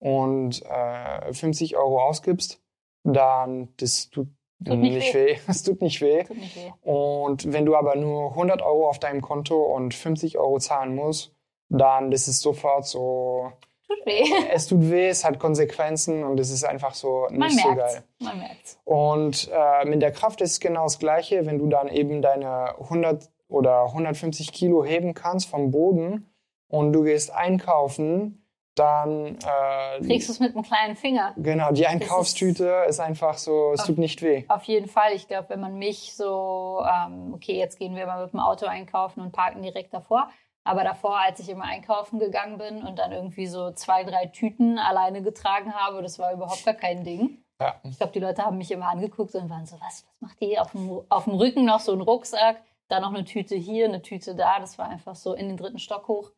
und 0.00 0.62
äh, 0.66 1.32
50 1.32 1.76
Euro 1.76 2.02
ausgibst, 2.02 2.60
dann 3.04 3.68
das 3.76 4.10
tut, 4.10 4.28
tut 4.64 4.78
nicht, 4.78 4.94
nicht 4.94 5.14
weh. 5.14 5.26
weh. 5.34 5.38
Es 5.46 5.62
tut 5.62 5.80
nicht 5.80 6.00
weh. 6.00 6.24
Tut 6.24 6.38
nicht 6.38 6.56
weh. 6.56 6.72
Und 6.82 7.52
wenn 7.52 7.66
du 7.66 7.76
aber 7.76 7.94
nur 7.94 8.30
100 8.30 8.62
Euro 8.62 8.88
auf 8.88 8.98
deinem 8.98 9.20
Konto 9.20 9.62
und 9.62 9.94
50 9.94 10.38
Euro 10.38 10.58
zahlen 10.58 10.94
musst, 10.94 11.32
dann 11.68 12.10
das 12.10 12.26
ist 12.26 12.40
sofort 12.40 12.86
so. 12.86 13.52
Tut 13.86 14.06
weh. 14.06 14.24
Es 14.52 14.66
tut 14.66 14.90
weh, 14.90 15.08
es 15.08 15.24
hat 15.24 15.38
Konsequenzen 15.38 16.24
und 16.24 16.40
es 16.40 16.50
ist 16.50 16.64
einfach 16.64 16.94
so 16.94 17.26
nicht 17.28 17.38
Man 17.38 17.50
so 17.50 17.74
geil. 17.74 18.02
Man 18.18 18.38
merkt's. 18.38 18.78
Und 18.84 19.50
äh, 19.52 19.84
mit 19.84 20.02
der 20.02 20.12
Kraft 20.12 20.40
ist 20.40 20.52
es 20.52 20.60
genau 20.60 20.84
das 20.84 20.98
Gleiche, 20.98 21.46
wenn 21.46 21.58
du 21.58 21.66
dann 21.68 21.88
eben 21.88 22.22
deine 22.22 22.78
100 22.80 23.30
oder 23.48 23.84
150 23.86 24.52
Kilo 24.52 24.84
heben 24.84 25.12
kannst 25.14 25.48
vom 25.48 25.70
Boden 25.70 26.30
und 26.68 26.92
du 26.92 27.02
gehst 27.02 27.32
einkaufen, 27.32 28.39
dann 28.80 29.36
äh, 29.36 30.00
kriegst 30.06 30.28
du 30.28 30.32
es 30.32 30.40
mit 30.40 30.54
einem 30.54 30.64
kleinen 30.64 30.96
Finger. 30.96 31.34
Genau, 31.36 31.70
die 31.70 31.86
Einkaufstüte 31.86 32.84
ist, 32.86 32.90
ist, 32.92 33.00
einfach 33.00 33.36
so, 33.36 33.72
es 33.74 33.80
auf, 33.80 33.86
tut 33.86 33.98
nicht 33.98 34.22
weh. 34.22 34.44
Auf 34.48 34.64
jeden 34.64 34.88
Fall. 34.88 35.12
Ich 35.12 35.28
glaube, 35.28 35.50
wenn 35.50 35.60
man 35.60 35.74
mich 35.74 36.16
so, 36.16 36.82
ähm, 36.90 37.34
okay, 37.34 37.58
jetzt 37.58 37.78
gehen 37.78 37.94
wir 37.94 38.06
mal 38.06 38.22
mit 38.24 38.32
dem 38.32 38.40
Auto 38.40 38.64
einkaufen 38.64 39.20
und 39.20 39.32
parken 39.32 39.62
direkt 39.62 39.92
davor. 39.92 40.30
Aber 40.64 40.82
davor, 40.82 41.18
als 41.18 41.40
ich 41.40 41.50
immer 41.50 41.64
einkaufen 41.64 42.18
gegangen 42.18 42.56
bin 42.56 42.82
und 42.82 42.98
dann 42.98 43.12
irgendwie 43.12 43.46
so 43.46 43.70
zwei, 43.72 44.04
drei 44.04 44.26
Tüten 44.26 44.78
alleine 44.78 45.22
getragen 45.22 45.74
habe, 45.74 46.00
das 46.00 46.18
war 46.18 46.32
überhaupt 46.32 46.64
gar 46.64 46.74
kein 46.74 47.04
Ding. 47.04 47.44
Ja. 47.60 47.74
Ich 47.82 47.98
glaube, 47.98 48.12
die 48.12 48.20
Leute 48.20 48.44
haben 48.44 48.56
mich 48.56 48.70
immer 48.70 48.88
angeguckt 48.88 49.34
und 49.34 49.50
waren 49.50 49.66
so, 49.66 49.76
was, 49.76 50.06
was 50.06 50.20
macht 50.20 50.40
die? 50.40 50.58
Auf 50.58 50.72
dem, 50.72 51.02
auf 51.10 51.24
dem 51.24 51.34
Rücken 51.34 51.66
noch 51.66 51.80
so 51.80 51.92
ein 51.92 52.00
Rucksack, 52.00 52.62
da 52.88 53.00
noch 53.00 53.12
eine 53.12 53.24
Tüte 53.24 53.56
hier, 53.56 53.84
eine 53.86 54.00
Tüte 54.00 54.34
da. 54.34 54.58
Das 54.58 54.78
war 54.78 54.88
einfach 54.88 55.16
so 55.16 55.34
in 55.34 55.48
den 55.48 55.58
dritten 55.58 55.78
Stock 55.78 56.08
hoch. 56.08 56.30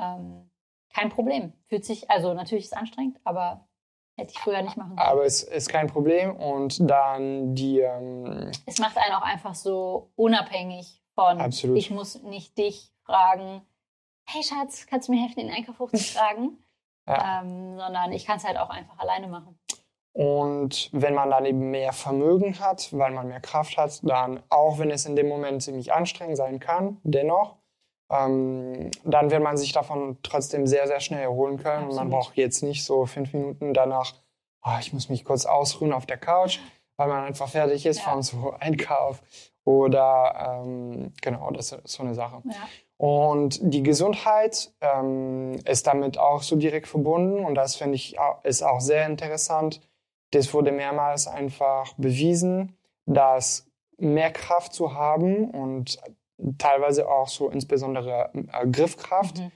Ähm, 0.00 0.50
kein 0.96 1.10
Problem. 1.10 1.52
Fühlt 1.68 1.84
sich, 1.84 2.10
also 2.10 2.32
natürlich 2.32 2.64
ist 2.64 2.72
es 2.72 2.78
anstrengend, 2.78 3.18
aber 3.24 3.68
hätte 4.16 4.32
ich 4.32 4.38
früher 4.38 4.62
nicht 4.62 4.76
machen 4.76 4.96
können. 4.96 5.08
Aber 5.08 5.24
es 5.26 5.42
ist 5.42 5.68
kein 5.68 5.88
Problem 5.88 6.34
und 6.34 6.90
dann 6.90 7.54
die. 7.54 7.80
Ähm 7.80 8.50
es 8.64 8.78
macht 8.78 8.96
einen 8.96 9.14
auch 9.14 9.22
einfach 9.22 9.54
so 9.54 10.10
unabhängig 10.16 11.02
von, 11.14 11.40
Absolut. 11.40 11.76
ich 11.76 11.90
muss 11.90 12.22
nicht 12.22 12.56
dich 12.56 12.92
fragen, 13.04 13.62
hey 14.26 14.42
Schatz, 14.42 14.86
kannst 14.86 15.08
du 15.08 15.12
mir 15.12 15.20
helfen, 15.20 15.40
den 15.40 15.50
Einkauf 15.50 15.78
hochzutragen? 15.78 16.64
ja. 17.06 17.42
ähm, 17.42 17.76
sondern 17.76 18.12
ich 18.12 18.24
kann 18.24 18.38
es 18.38 18.44
halt 18.44 18.56
auch 18.56 18.70
einfach 18.70 18.98
alleine 18.98 19.28
machen. 19.28 19.58
Und 20.12 20.88
wenn 20.92 21.12
man 21.12 21.30
dann 21.30 21.44
eben 21.44 21.70
mehr 21.70 21.92
Vermögen 21.92 22.58
hat, 22.58 22.90
weil 22.92 23.12
man 23.12 23.28
mehr 23.28 23.40
Kraft 23.40 23.76
hat, 23.76 24.00
dann, 24.02 24.42
auch 24.48 24.78
wenn 24.78 24.90
es 24.90 25.04
in 25.04 25.14
dem 25.14 25.28
Moment 25.28 25.62
ziemlich 25.62 25.92
anstrengend 25.92 26.38
sein 26.38 26.58
kann, 26.58 26.98
dennoch, 27.02 27.56
ähm, 28.10 28.90
dann 29.04 29.30
wird 29.30 29.42
man 29.42 29.56
sich 29.56 29.72
davon 29.72 30.18
trotzdem 30.22 30.66
sehr, 30.66 30.86
sehr 30.86 31.00
schnell 31.00 31.22
erholen 31.22 31.58
können. 31.58 31.86
Absolut. 31.86 31.90
Und 31.90 31.96
man 31.96 32.10
braucht 32.10 32.36
jetzt 32.36 32.62
nicht 32.62 32.84
so 32.84 33.06
fünf 33.06 33.32
Minuten 33.32 33.74
danach, 33.74 34.14
oh, 34.64 34.76
ich 34.80 34.92
muss 34.92 35.08
mich 35.08 35.24
kurz 35.24 35.46
ausruhen 35.46 35.92
auf 35.92 36.06
der 36.06 36.18
Couch, 36.18 36.58
weil 36.96 37.08
man 37.08 37.24
einfach 37.24 37.48
fertig 37.48 37.86
ist 37.86 37.98
ja. 37.98 38.10
vom 38.10 38.22
so 38.22 38.54
Einkauf. 38.58 39.22
Oder 39.64 40.62
ähm, 40.64 41.12
genau, 41.20 41.50
das 41.50 41.72
ist 41.72 41.88
so 41.88 42.02
eine 42.04 42.14
Sache. 42.14 42.40
Ja. 42.44 42.54
Und 42.98 43.58
die 43.60 43.82
Gesundheit 43.82 44.72
ähm, 44.80 45.56
ist 45.64 45.86
damit 45.86 46.18
auch 46.18 46.42
so 46.42 46.56
direkt 46.56 46.86
verbunden 46.88 47.44
und 47.44 47.54
das 47.54 47.76
finde 47.76 47.96
ich 47.96 48.18
auch, 48.18 48.42
ist 48.44 48.62
auch 48.62 48.80
sehr 48.80 49.04
interessant. 49.06 49.80
Das 50.30 50.54
wurde 50.54 50.72
mehrmals 50.72 51.26
einfach 51.26 51.92
bewiesen, 51.94 52.76
dass 53.04 53.66
mehr 53.98 54.30
Kraft 54.30 54.72
zu 54.72 54.94
haben 54.94 55.50
und 55.50 55.98
teilweise 56.58 57.08
auch 57.08 57.28
so 57.28 57.50
insbesondere 57.50 58.30
äh, 58.34 58.66
Griffkraft 58.66 59.38
mhm. 59.38 59.52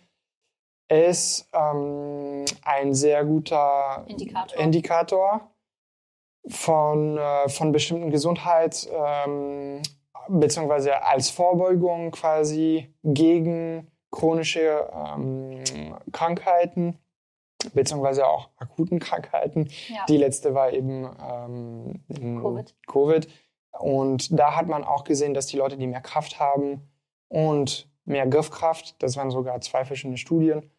ist 0.88 1.48
ähm, 1.52 2.44
ein 2.62 2.94
sehr 2.94 3.24
guter 3.24 4.04
Indikator, 4.06 4.58
Indikator 4.58 5.50
von, 6.48 7.18
äh, 7.18 7.48
von 7.48 7.72
bestimmten 7.72 8.10
Gesundheit. 8.10 8.88
Ähm, 8.92 9.82
beziehungsweise 10.30 11.02
als 11.02 11.30
Vorbeugung 11.30 12.10
quasi 12.10 12.94
gegen 13.02 13.90
chronische 14.10 14.88
ähm, 14.92 15.62
Krankheiten, 16.12 16.98
beziehungsweise 17.74 18.26
auch 18.26 18.50
akuten 18.56 18.98
Krankheiten. 18.98 19.68
Ja. 19.88 20.04
Die 20.08 20.16
letzte 20.16 20.54
war 20.54 20.72
eben 20.72 21.08
ähm, 21.30 22.40
Covid. 22.40 22.74
Covid. 22.86 23.28
Und 23.78 24.38
da 24.38 24.56
hat 24.56 24.66
man 24.66 24.84
auch 24.84 25.04
gesehen, 25.04 25.34
dass 25.34 25.46
die 25.46 25.56
Leute, 25.56 25.76
die 25.76 25.86
mehr 25.86 26.00
Kraft 26.00 26.38
haben 26.38 26.88
und 27.28 27.88
mehr 28.04 28.26
Griffkraft, 28.26 29.02
das 29.02 29.16
waren 29.16 29.30
sogar 29.30 29.60
zwei 29.60 29.84
verschiedene 29.84 30.16
Studien, 30.18 30.70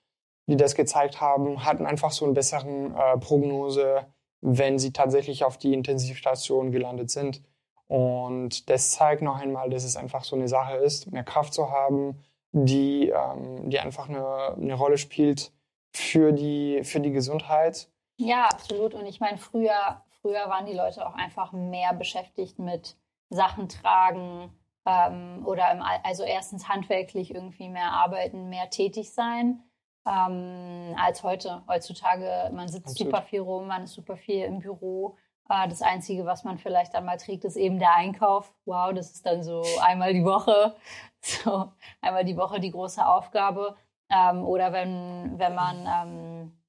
die 0.48 0.58
das 0.58 0.76
gezeigt 0.76 1.22
haben, 1.22 1.64
hatten 1.64 1.86
einfach 1.86 2.12
so 2.12 2.26
eine 2.26 2.34
bessere 2.34 2.68
äh, 2.68 3.18
Prognose, 3.18 4.06
wenn 4.42 4.80
sie 4.80 4.92
tatsächlich 4.92 5.44
auf 5.44 5.58
die 5.58 5.74
Intensivstation 5.74 6.72
gelandet 6.72 7.10
sind. 7.10 7.42
Und 7.88 8.70
das 8.70 8.92
zeigt 8.92 9.22
noch 9.22 9.40
einmal, 9.40 9.70
dass 9.70 9.84
es 9.84 9.96
einfach 9.96 10.24
so 10.24 10.36
eine 10.36 10.48
Sache 10.48 10.78
ist, 10.78 11.12
mehr 11.12 11.24
Kraft 11.24 11.54
zu 11.54 11.72
haben, 11.72 12.24
die, 12.52 13.10
ähm, 13.10 13.70
die 13.70 13.80
einfach 13.80 14.10
eine, 14.10 14.56
eine 14.56 14.74
Rolle 14.74 14.98
spielt 14.98 15.52
für 15.92 16.32
die, 16.32 16.84
für 16.84 17.00
die 17.00 17.12
Gesundheit. 17.12 17.90
Ja, 18.18 18.46
absolut. 18.46 18.94
Und 18.94 19.06
ich 19.06 19.20
meine, 19.20 19.38
früher, 19.38 20.02
früher 20.22 20.50
waren 20.50 20.66
die 20.66 20.74
Leute 20.74 21.06
auch 21.06 21.16
einfach 21.16 21.52
mehr 21.52 21.94
beschäftigt 21.94 22.60
mit 22.60 22.98
Sachen 23.30 23.70
tragen 23.70 24.52
ähm, 24.86 25.46
oder 25.46 25.72
im, 25.72 25.82
also 26.04 26.24
erstens 26.24 26.68
handwerklich 26.68 27.34
irgendwie 27.34 27.70
mehr 27.70 27.92
arbeiten, 27.92 28.50
mehr 28.50 28.70
tätig 28.70 29.14
sein 29.14 29.64
ähm, 30.06 30.96
als 30.98 31.24
heute. 31.24 31.64
Heutzutage, 31.68 32.52
man 32.54 32.68
sitzt 32.68 32.92
absolut. 32.92 33.14
super 33.14 33.24
viel 33.24 33.42
rum, 33.42 33.68
man 33.68 33.84
ist 33.84 33.94
super 33.94 34.18
viel 34.18 34.44
im 34.44 34.60
Büro. 34.60 35.18
Äh, 35.50 35.68
das 35.68 35.82
Einzige, 35.82 36.26
was 36.26 36.44
man 36.44 36.58
vielleicht 36.58 36.96
einmal 36.96 37.18
trägt, 37.18 37.46
ist 37.46 37.58
eben 37.58 37.80
der 37.80 37.96
Einkauf. 37.96 38.54
Wow, 38.66 38.94
das 38.94 39.12
ist 39.12 39.26
dann 39.26 39.44
so 39.44 39.64
einmal 39.82 40.14
die 40.14 40.26
Woche. 40.26 40.76
So, 41.24 41.72
einmal 42.02 42.26
die 42.26 42.36
Woche 42.36 42.60
die 42.60 42.72
große 42.72 43.06
Aufgabe. 43.06 43.76
Ähm, 44.10 44.44
oder 44.44 44.74
wenn, 44.74 45.38
wenn 45.38 45.54
man 45.54 45.86
ähm, 45.86 46.61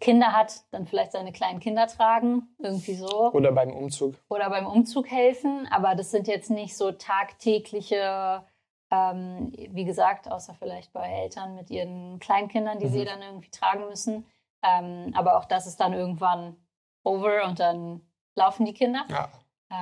Kinder 0.00 0.32
hat, 0.32 0.64
dann 0.70 0.86
vielleicht 0.86 1.12
seine 1.12 1.32
kleinen 1.32 1.60
Kinder 1.60 1.86
tragen, 1.86 2.54
irgendwie 2.58 2.94
so. 2.94 3.32
Oder 3.32 3.52
beim 3.52 3.70
Umzug. 3.70 4.16
Oder 4.28 4.50
beim 4.50 4.66
Umzug 4.66 5.10
helfen. 5.10 5.68
Aber 5.70 5.94
das 5.94 6.10
sind 6.10 6.26
jetzt 6.26 6.50
nicht 6.50 6.76
so 6.76 6.92
tagtägliche, 6.92 8.44
ähm, 8.90 9.52
wie 9.52 9.84
gesagt, 9.84 10.30
außer 10.30 10.54
vielleicht 10.54 10.92
bei 10.92 11.08
Eltern 11.08 11.54
mit 11.54 11.70
ihren 11.70 12.18
Kleinkindern, 12.18 12.78
die 12.78 12.86
mhm. 12.86 12.92
sie 12.92 13.04
dann 13.04 13.22
irgendwie 13.22 13.50
tragen 13.50 13.88
müssen. 13.88 14.26
Ähm, 14.62 15.12
aber 15.14 15.38
auch 15.38 15.44
das 15.44 15.66
ist 15.66 15.78
dann 15.78 15.92
irgendwann 15.92 16.56
over 17.04 17.44
und 17.44 17.60
dann 17.60 18.00
laufen 18.34 18.64
die 18.64 18.74
Kinder. 18.74 19.04
Ja 19.08 19.28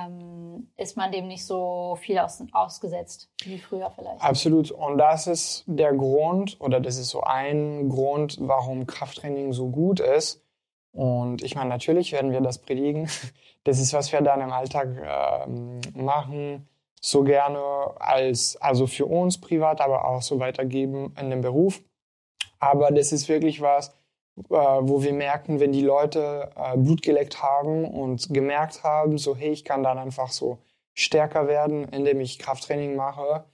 ähm, 0.01 0.67
ist 0.77 0.97
man 0.97 1.11
dem 1.11 1.27
nicht 1.27 1.45
so 1.45 1.97
viel 2.01 2.17
aus, 2.19 2.43
ausgesetzt 2.51 3.29
wie 3.43 3.57
früher 3.57 3.91
vielleicht. 3.91 4.21
Absolut. 4.21 4.71
Und 4.71 4.97
das 4.97 5.27
ist 5.27 5.63
der 5.67 5.93
Grund, 5.93 6.59
oder 6.59 6.79
das 6.79 6.97
ist 6.97 7.09
so 7.09 7.21
ein 7.21 7.89
Grund, 7.89 8.37
warum 8.39 8.87
Krafttraining 8.87 9.53
so 9.53 9.69
gut 9.69 9.99
ist. 9.99 10.43
Und 10.91 11.43
ich 11.43 11.55
meine, 11.55 11.69
natürlich 11.69 12.11
werden 12.11 12.31
wir 12.31 12.41
das 12.41 12.59
predigen. 12.59 13.09
Das 13.65 13.79
ist, 13.79 13.93
was 13.93 14.11
wir 14.11 14.19
dann 14.19 14.41
im 14.41 14.51
Alltag 14.51 14.89
äh, 14.97 15.47
machen, 15.97 16.67
so 16.99 17.23
gerne 17.23 17.61
als, 17.97 18.57
also 18.57 18.87
für 18.87 19.05
uns 19.05 19.39
privat, 19.39 19.79
aber 19.79 20.05
auch 20.05 20.21
so 20.21 20.41
weitergeben 20.41 21.15
in 21.17 21.29
dem 21.29 21.39
Beruf. 21.39 21.81
Aber 22.59 22.91
das 22.91 23.13
ist 23.13 23.29
wirklich 23.29 23.61
was, 23.61 23.95
wo 24.35 25.03
wir 25.03 25.13
merken, 25.13 25.59
wenn 25.59 25.71
die 25.71 25.81
Leute 25.81 26.49
äh, 26.55 26.77
Blut 26.77 27.01
geleckt 27.01 27.43
haben 27.43 27.85
und 27.85 28.33
gemerkt 28.33 28.83
haben, 28.83 29.17
so 29.17 29.35
hey, 29.35 29.51
ich 29.51 29.63
kann 29.63 29.83
dann 29.83 29.97
einfach 29.97 30.29
so 30.29 30.57
stärker 30.93 31.47
werden, 31.47 31.87
indem 31.89 32.19
ich 32.19 32.39
Krafttraining 32.39 32.95
mache. 32.95 33.45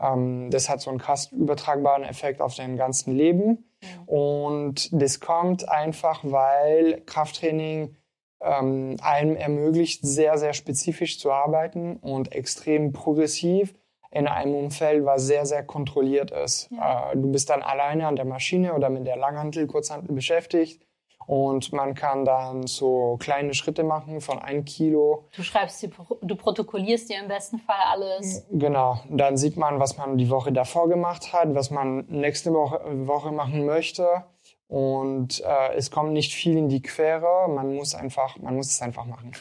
Ähm, 0.00 0.50
das 0.50 0.68
hat 0.68 0.80
so 0.80 0.90
einen 0.90 0.98
krass 0.98 1.32
übertragbaren 1.32 2.04
Effekt 2.04 2.40
auf 2.40 2.54
dein 2.54 2.76
ganzen 2.76 3.14
Leben. 3.14 3.64
Und 4.06 4.90
das 4.92 5.20
kommt 5.20 5.68
einfach, 5.68 6.20
weil 6.22 7.02
Krafttraining 7.06 7.96
ähm, 8.40 8.96
einem 9.00 9.36
ermöglicht, 9.36 10.04
sehr, 10.04 10.38
sehr 10.38 10.52
spezifisch 10.52 11.18
zu 11.18 11.32
arbeiten 11.32 11.96
und 11.96 12.32
extrem 12.32 12.92
progressiv 12.92 13.74
in 14.16 14.26
einem 14.26 14.54
Umfeld, 14.54 15.04
was 15.04 15.26
sehr, 15.26 15.44
sehr 15.44 15.62
kontrolliert 15.62 16.30
ist. 16.30 16.70
Ja. 16.70 17.12
Äh, 17.12 17.16
du 17.16 17.30
bist 17.30 17.50
dann 17.50 17.62
alleine 17.62 18.06
an 18.06 18.16
der 18.16 18.24
Maschine 18.24 18.74
oder 18.74 18.88
mit 18.88 19.06
der 19.06 19.16
Langhantel, 19.16 19.66
Kurzhantel 19.66 20.14
beschäftigt. 20.14 20.82
Und 21.26 21.72
man 21.72 21.94
kann 21.94 22.24
dann 22.24 22.68
so 22.68 23.16
kleine 23.18 23.52
Schritte 23.52 23.82
machen 23.82 24.20
von 24.20 24.38
ein 24.38 24.64
Kilo. 24.64 25.24
Du 25.34 25.42
schreibst, 25.42 25.86
du 26.22 26.36
protokollierst 26.36 27.10
dir 27.10 27.18
im 27.20 27.26
besten 27.26 27.58
Fall 27.58 27.82
alles. 27.84 28.46
Genau. 28.52 29.00
Dann 29.10 29.36
sieht 29.36 29.56
man, 29.56 29.80
was 29.80 29.98
man 29.98 30.18
die 30.18 30.30
Woche 30.30 30.52
davor 30.52 30.88
gemacht 30.88 31.32
hat, 31.32 31.54
was 31.54 31.70
man 31.70 32.06
nächste 32.08 32.52
Woche, 32.52 32.80
Woche 33.08 33.32
machen 33.32 33.66
möchte. 33.66 34.24
Und 34.68 35.40
äh, 35.40 35.74
es 35.74 35.90
kommt 35.90 36.12
nicht 36.12 36.32
viel 36.32 36.56
in 36.56 36.68
die 36.68 36.80
Quere. 36.80 37.48
Man 37.48 37.74
muss 37.74 37.96
einfach, 37.96 38.38
man 38.38 38.54
muss 38.54 38.68
es 38.68 38.80
einfach 38.80 39.04
machen. 39.04 39.32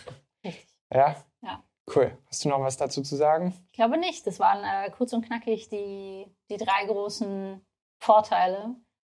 Richtig. 0.44 0.68
Ja? 0.92 1.16
Cool. 1.94 2.18
Hast 2.28 2.44
du 2.44 2.50
noch 2.50 2.62
was 2.62 2.78
dazu 2.78 3.02
zu 3.02 3.16
sagen? 3.16 3.54
Ich 3.72 3.78
glaube 3.78 3.98
nicht. 3.98 4.26
Das 4.26 4.40
waren 4.40 4.64
äh, 4.64 4.90
kurz 4.92 5.14
und 5.14 5.26
knackig 5.26 5.70
die, 5.70 6.26
die 6.50 6.58
drei 6.58 6.86
großen 6.88 7.62
Vorteile 8.00 8.76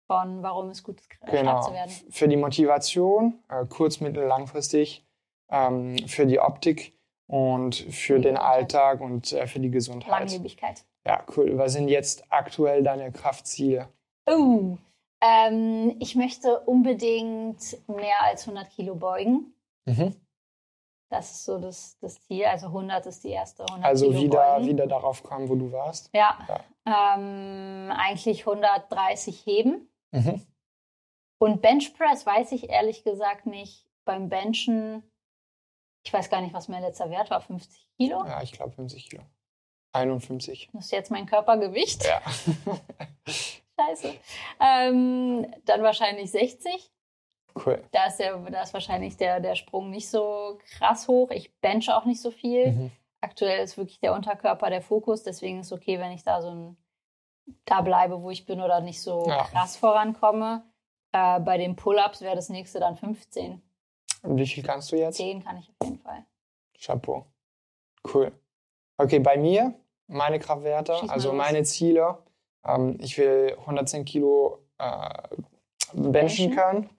von, 0.07 0.41
warum 0.43 0.69
es 0.69 0.83
gut 0.83 0.99
ist, 0.99 1.09
genau. 1.25 1.61
zu 1.61 1.73
werden. 1.73 1.91
Für 2.09 2.27
die 2.27 2.37
Motivation, 2.37 3.43
äh, 3.49 3.65
kurz-, 3.65 3.99
mittel-, 3.99 4.25
langfristig, 4.25 5.05
ähm, 5.49 5.97
für 6.07 6.25
die 6.25 6.39
Optik 6.39 6.93
und 7.27 7.75
für 7.75 8.19
den 8.19 8.37
Alltag 8.37 9.01
und 9.01 9.31
äh, 9.33 9.47
für 9.47 9.59
die 9.59 9.71
Gesundheit. 9.71 10.11
Langlebigkeit. 10.11 10.83
Ja, 11.05 11.23
cool. 11.35 11.57
Was 11.57 11.73
sind 11.73 11.87
jetzt 11.87 12.25
aktuell 12.29 12.83
deine 12.83 13.11
Kraftziele? 13.11 13.89
Oh, 14.25 14.77
ähm, 15.21 15.95
ich 15.99 16.15
möchte 16.15 16.59
unbedingt 16.61 17.77
mehr 17.87 18.23
als 18.23 18.47
100 18.47 18.69
Kilo 18.69 18.95
beugen. 18.95 19.53
Mhm. 19.85 20.15
Das 21.09 21.31
ist 21.31 21.45
so 21.45 21.57
das, 21.57 21.97
das 21.99 22.21
Ziel. 22.25 22.45
Also 22.45 22.67
100 22.67 23.05
ist 23.05 23.23
die 23.23 23.29
erste 23.29 23.63
100 23.63 23.85
Also 23.85 24.09
Kilo 24.09 24.21
wieder, 24.21 24.65
wieder 24.65 24.87
darauf 24.87 25.23
kommen, 25.23 25.47
wo 25.47 25.55
du 25.55 25.71
warst? 25.71 26.09
Ja. 26.13 26.37
ja. 26.47 27.15
Ähm, 27.15 27.91
eigentlich 27.91 28.45
130 28.45 29.45
heben. 29.45 29.89
Mhm. 30.11 30.45
Und 31.39 31.61
Benchpress 31.61 32.25
weiß 32.25 32.51
ich 32.51 32.69
ehrlich 32.69 33.03
gesagt 33.03 33.45
nicht. 33.45 33.87
Beim 34.05 34.29
Benchen, 34.29 35.03
ich 36.03 36.11
weiß 36.11 36.29
gar 36.29 36.41
nicht, 36.41 36.53
was 36.53 36.67
mein 36.67 36.81
letzter 36.81 37.09
Wert 37.09 37.29
war, 37.29 37.41
50 37.41 37.87
Kilo? 37.97 38.25
Ja, 38.25 38.41
ich 38.41 38.51
glaube 38.53 38.71
50 38.71 39.09
Kilo. 39.09 39.23
51. 39.93 40.69
Das 40.73 40.85
ist 40.85 40.91
jetzt 40.91 41.11
mein 41.11 41.25
Körpergewicht. 41.25 42.05
Ja. 42.05 42.21
Scheiße. 43.79 44.13
Ähm, 44.59 45.53
dann 45.65 45.83
wahrscheinlich 45.83 46.31
60. 46.31 46.91
Cool. 47.65 47.83
Da 47.91 48.07
ist, 48.07 48.17
der, 48.17 48.37
da 48.37 48.61
ist 48.61 48.73
wahrscheinlich 48.73 49.17
der, 49.17 49.39
der 49.39 49.55
Sprung 49.55 49.89
nicht 49.89 50.09
so 50.09 50.59
krass 50.77 51.07
hoch. 51.07 51.31
Ich 51.31 51.53
benche 51.59 51.95
auch 51.95 52.05
nicht 52.05 52.21
so 52.21 52.31
viel. 52.31 52.71
Mhm. 52.71 52.91
Aktuell 53.21 53.63
ist 53.63 53.77
wirklich 53.77 53.99
der 53.99 54.13
Unterkörper 54.13 54.69
der 54.69 54.81
Fokus, 54.81 55.23
deswegen 55.23 55.59
ist 55.59 55.67
es 55.67 55.73
okay, 55.73 55.99
wenn 55.99 56.11
ich 56.11 56.23
da 56.23 56.41
so 56.41 56.49
ein, 56.49 56.77
da 57.65 57.81
bleibe, 57.81 58.21
wo 58.21 58.29
ich 58.29 58.45
bin 58.45 58.61
oder 58.61 58.79
nicht 58.81 59.01
so 59.01 59.25
ja. 59.27 59.43
krass 59.45 59.75
vorankomme. 59.75 60.63
Äh, 61.13 61.39
bei 61.39 61.57
den 61.57 61.75
Pull-Ups 61.75 62.21
wäre 62.21 62.35
das 62.35 62.49
nächste 62.49 62.79
dann 62.79 62.95
15. 62.95 63.61
Und 64.23 64.37
wie 64.37 64.45
viel 64.45 64.63
kannst 64.63 64.91
du 64.91 64.97
jetzt? 64.97 65.17
10 65.17 65.43
kann 65.43 65.57
ich 65.57 65.69
auf 65.69 65.87
jeden 65.87 65.99
Fall. 65.99 66.25
Chapeau. 66.79 67.25
Cool. 68.13 68.31
Okay, 68.97 69.19
bei 69.19 69.37
mir, 69.37 69.73
meine 70.07 70.39
Kraftwerte, 70.39 70.93
also 71.07 71.33
meine 71.33 71.63
Ziele. 71.63 72.19
Ähm, 72.65 72.97
ich 72.99 73.17
will 73.17 73.55
110 73.59 74.05
Kilo 74.05 74.59
äh, 74.77 75.09
benchen 75.93 76.55
können 76.55 76.89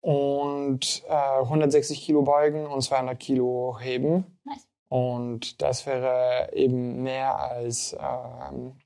und 0.00 1.02
äh, 1.08 1.40
160 1.42 2.02
Kilo 2.02 2.22
beugen 2.22 2.66
und 2.66 2.82
200 2.82 3.18
Kilo 3.18 3.78
heben. 3.80 4.38
Nice. 4.44 4.66
Und 4.88 5.62
das 5.62 5.86
wäre 5.86 6.50
eben 6.52 7.02
mehr 7.02 7.38
als, 7.38 7.96
ähm, 8.00 8.76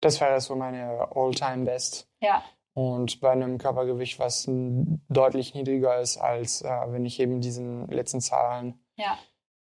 das 0.00 0.20
wäre 0.20 0.40
so 0.40 0.56
meine 0.56 1.08
All-Time-Best. 1.14 2.08
Ja. 2.20 2.42
Und 2.72 3.20
bei 3.20 3.32
einem 3.32 3.58
Körpergewicht, 3.58 4.18
was 4.18 4.48
deutlich 4.48 5.54
niedriger 5.54 6.00
ist, 6.00 6.16
als 6.16 6.62
äh, 6.62 6.68
wenn 6.86 7.04
ich 7.04 7.20
eben 7.20 7.40
diesen 7.40 7.88
letzten 7.88 8.20
Zahlen 8.20 8.80
ja. 8.96 9.18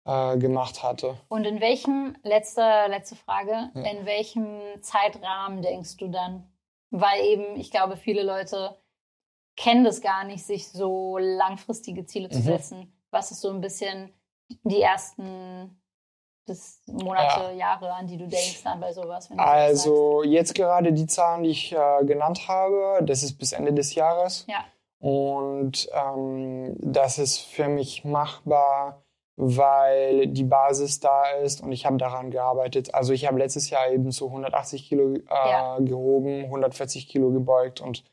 äh, 0.04 0.38
gemacht 0.38 0.82
hatte. 0.82 1.16
Und 1.28 1.44
in 1.44 1.60
welchem, 1.60 2.16
letzte, 2.22 2.62
letzte 2.88 3.14
Frage, 3.14 3.70
ja. 3.74 3.82
in 3.82 4.06
welchem 4.06 4.58
Zeitrahmen 4.80 5.62
denkst 5.62 5.98
du 5.98 6.08
dann? 6.08 6.50
Weil 6.90 7.24
eben, 7.24 7.56
ich 7.56 7.70
glaube, 7.70 7.96
viele 7.96 8.22
Leute 8.22 8.76
kennen 9.56 9.84
das 9.84 10.00
gar 10.00 10.24
nicht, 10.24 10.44
sich 10.44 10.68
so 10.68 11.18
langfristige 11.18 12.06
Ziele 12.06 12.28
zu 12.28 12.38
mhm. 12.38 12.44
setzen. 12.44 12.92
Was 13.10 13.30
ist 13.30 13.40
so 13.40 13.50
ein 13.50 13.60
bisschen 13.60 14.12
die 14.64 14.80
ersten 14.80 15.80
bis 16.46 16.82
Monate, 16.86 17.44
ja. 17.44 17.52
Jahre, 17.52 17.92
an 17.92 18.06
die 18.06 18.18
du 18.18 18.28
denkst 18.28 18.62
dann 18.64 18.80
bei 18.80 18.92
sowas? 18.92 19.30
also 19.36 20.22
jetzt 20.24 20.54
gerade 20.54 20.92
die 20.92 21.06
Zahlen, 21.06 21.44
die 21.44 21.50
ich 21.50 21.72
äh, 21.72 22.04
genannt 22.04 22.48
habe, 22.48 23.02
das 23.04 23.22
ist 23.22 23.38
bis 23.38 23.52
Ende 23.52 23.72
des 23.72 23.94
Jahres. 23.94 24.44
Ja. 24.48 24.64
Und 24.98 25.88
ähm, 25.92 26.76
das 26.80 27.18
ist 27.18 27.38
für 27.38 27.68
mich 27.68 28.04
machbar 28.04 29.04
weil 29.36 30.28
die 30.28 30.44
Basis 30.44 31.00
da 31.00 31.30
ist 31.42 31.62
und 31.62 31.72
ich 31.72 31.86
habe 31.86 31.96
daran 31.96 32.30
gearbeitet. 32.30 32.94
Also 32.94 33.12
ich 33.12 33.26
habe 33.26 33.38
letztes 33.38 33.70
Jahr 33.70 33.90
eben 33.90 34.10
so 34.12 34.26
180 34.28 34.88
Kilo 34.88 35.14
äh, 35.14 35.22
ja. 35.28 35.78
gehoben, 35.80 36.44
140 36.44 37.08
Kilo 37.08 37.30
gebeugt 37.30 37.80
und 37.80 38.04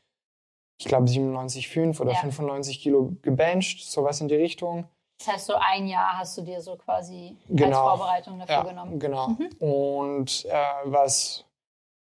ich 0.82 0.88
glaube 0.88 1.06
97,5 1.06 2.00
oder 2.00 2.10
ja. 2.10 2.18
95 2.18 2.80
Kilo 2.80 3.12
gebencht, 3.22 3.88
sowas 3.88 4.20
in 4.20 4.26
die 4.26 4.34
Richtung. 4.34 4.88
Das 5.18 5.34
heißt, 5.34 5.46
so 5.46 5.54
ein 5.54 5.86
Jahr 5.86 6.18
hast 6.18 6.36
du 6.36 6.42
dir 6.42 6.60
so 6.60 6.74
quasi 6.74 7.36
genau. 7.48 7.86
als 7.86 7.98
Vorbereitung 8.00 8.38
dafür 8.40 8.54
ja, 8.56 8.62
genommen. 8.64 8.98
Genau. 8.98 9.28
Mhm. 9.28 9.50
Und 9.60 10.44
äh, 10.46 10.64
was 10.84 11.44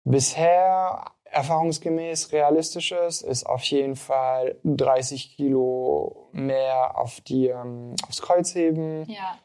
bisher 0.05 1.05
erfahrungsgemäß 1.25 2.33
realistisch 2.33 2.93
ist, 2.93 3.21
ist 3.21 3.45
auf 3.45 3.63
jeden 3.65 3.97
Fall 3.97 4.57
30 4.65 5.37
Kilo 5.37 6.31
mehr 6.33 6.99
auf 6.99 7.21
die, 7.21 7.49
ähm, 7.49 7.95
aufs 8.09 8.23
Kreuzheben. 8.23 9.07
Ja. 9.11 9.39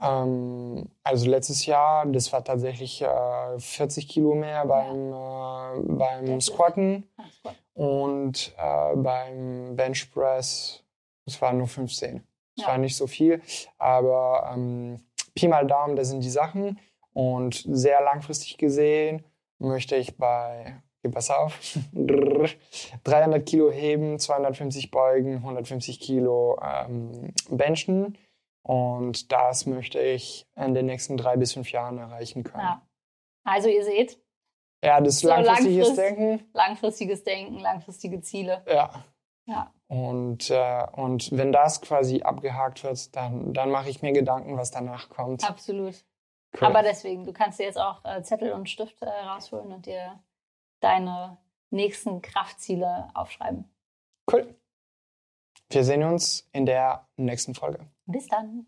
Ähm, 0.00 0.88
also 1.02 1.28
letztes 1.28 1.66
Jahr, 1.66 2.06
das 2.06 2.32
war 2.32 2.42
tatsächlich 2.42 3.02
äh, 3.02 3.58
40 3.58 4.08
Kilo 4.08 4.34
mehr 4.34 4.64
beim, 4.64 5.10
ja. 5.10 5.74
äh, 5.74 5.80
beim 5.82 6.40
Squatten. 6.40 7.06
Squat. 7.38 7.56
Und 7.74 8.54
äh, 8.56 8.96
beim 8.96 9.76
Bench 9.76 10.10
Press, 10.12 10.84
das 11.26 11.40
waren 11.42 11.58
nur 11.58 11.66
15. 11.66 12.22
Das 12.56 12.66
ja. 12.66 12.70
war 12.70 12.78
nicht 12.78 12.96
so 12.96 13.06
viel, 13.06 13.42
aber 13.78 14.50
ähm, 14.54 15.00
Pi 15.34 15.48
mal 15.48 15.66
Daumen, 15.66 15.96
das 15.96 16.08
sind 16.08 16.22
die 16.22 16.30
Sachen. 16.30 16.78
Und 17.12 17.64
sehr 17.68 18.00
langfristig 18.02 18.58
gesehen 18.58 19.24
möchte 19.58 19.96
ich 19.96 20.16
bei, 20.16 20.80
geh 21.02 21.10
pass 21.10 21.30
auf, 21.30 21.78
300 23.04 23.46
Kilo 23.46 23.70
heben, 23.70 24.18
250 24.18 24.90
beugen, 24.90 25.36
150 25.36 26.00
Kilo 26.00 26.58
ähm, 26.62 27.32
benchen. 27.48 28.18
Und 28.62 29.30
das 29.30 29.66
möchte 29.66 30.00
ich 30.00 30.46
in 30.56 30.74
den 30.74 30.86
nächsten 30.86 31.16
drei 31.16 31.36
bis 31.36 31.52
fünf 31.52 31.70
Jahren 31.70 31.98
erreichen 31.98 32.44
können. 32.44 32.62
Ja. 32.62 32.82
Also 33.44 33.68
ihr 33.68 33.84
seht. 33.84 34.18
Ja, 34.84 35.00
das 35.00 35.20
so 35.20 35.28
langfristiges 35.28 35.88
langfrist 35.88 35.98
Denken. 35.98 36.50
Langfristiges 36.52 37.24
Denken, 37.24 37.58
langfristige 37.58 38.20
Ziele. 38.20 38.62
Ja. 38.66 39.04
Ja. 39.46 39.72
Und, 39.88 40.50
äh, 40.50 40.86
und 40.92 41.30
wenn 41.32 41.52
das 41.52 41.80
quasi 41.80 42.22
abgehakt 42.22 42.84
wird, 42.84 43.14
dann, 43.14 43.52
dann 43.52 43.70
mache 43.70 43.90
ich 43.90 44.02
mir 44.02 44.12
Gedanken, 44.12 44.56
was 44.56 44.70
danach 44.70 45.08
kommt. 45.10 45.48
Absolut. 45.48 46.04
Cool. 46.54 46.68
Aber 46.68 46.82
deswegen, 46.82 47.24
du 47.24 47.32
kannst 47.32 47.58
dir 47.58 47.64
jetzt 47.64 47.78
auch 47.78 48.04
äh, 48.04 48.22
Zettel 48.22 48.52
und 48.52 48.68
Stift 48.68 49.02
äh, 49.02 49.08
rausholen 49.08 49.72
und 49.72 49.86
dir 49.86 50.22
deine 50.80 51.38
nächsten 51.70 52.22
Kraftziele 52.22 53.08
aufschreiben. 53.14 53.70
Cool. 54.32 54.54
Wir 55.70 55.84
sehen 55.84 56.04
uns 56.04 56.48
in 56.52 56.66
der 56.66 57.08
nächsten 57.16 57.54
Folge. 57.54 57.86
Bis 58.06 58.26
dann. 58.28 58.66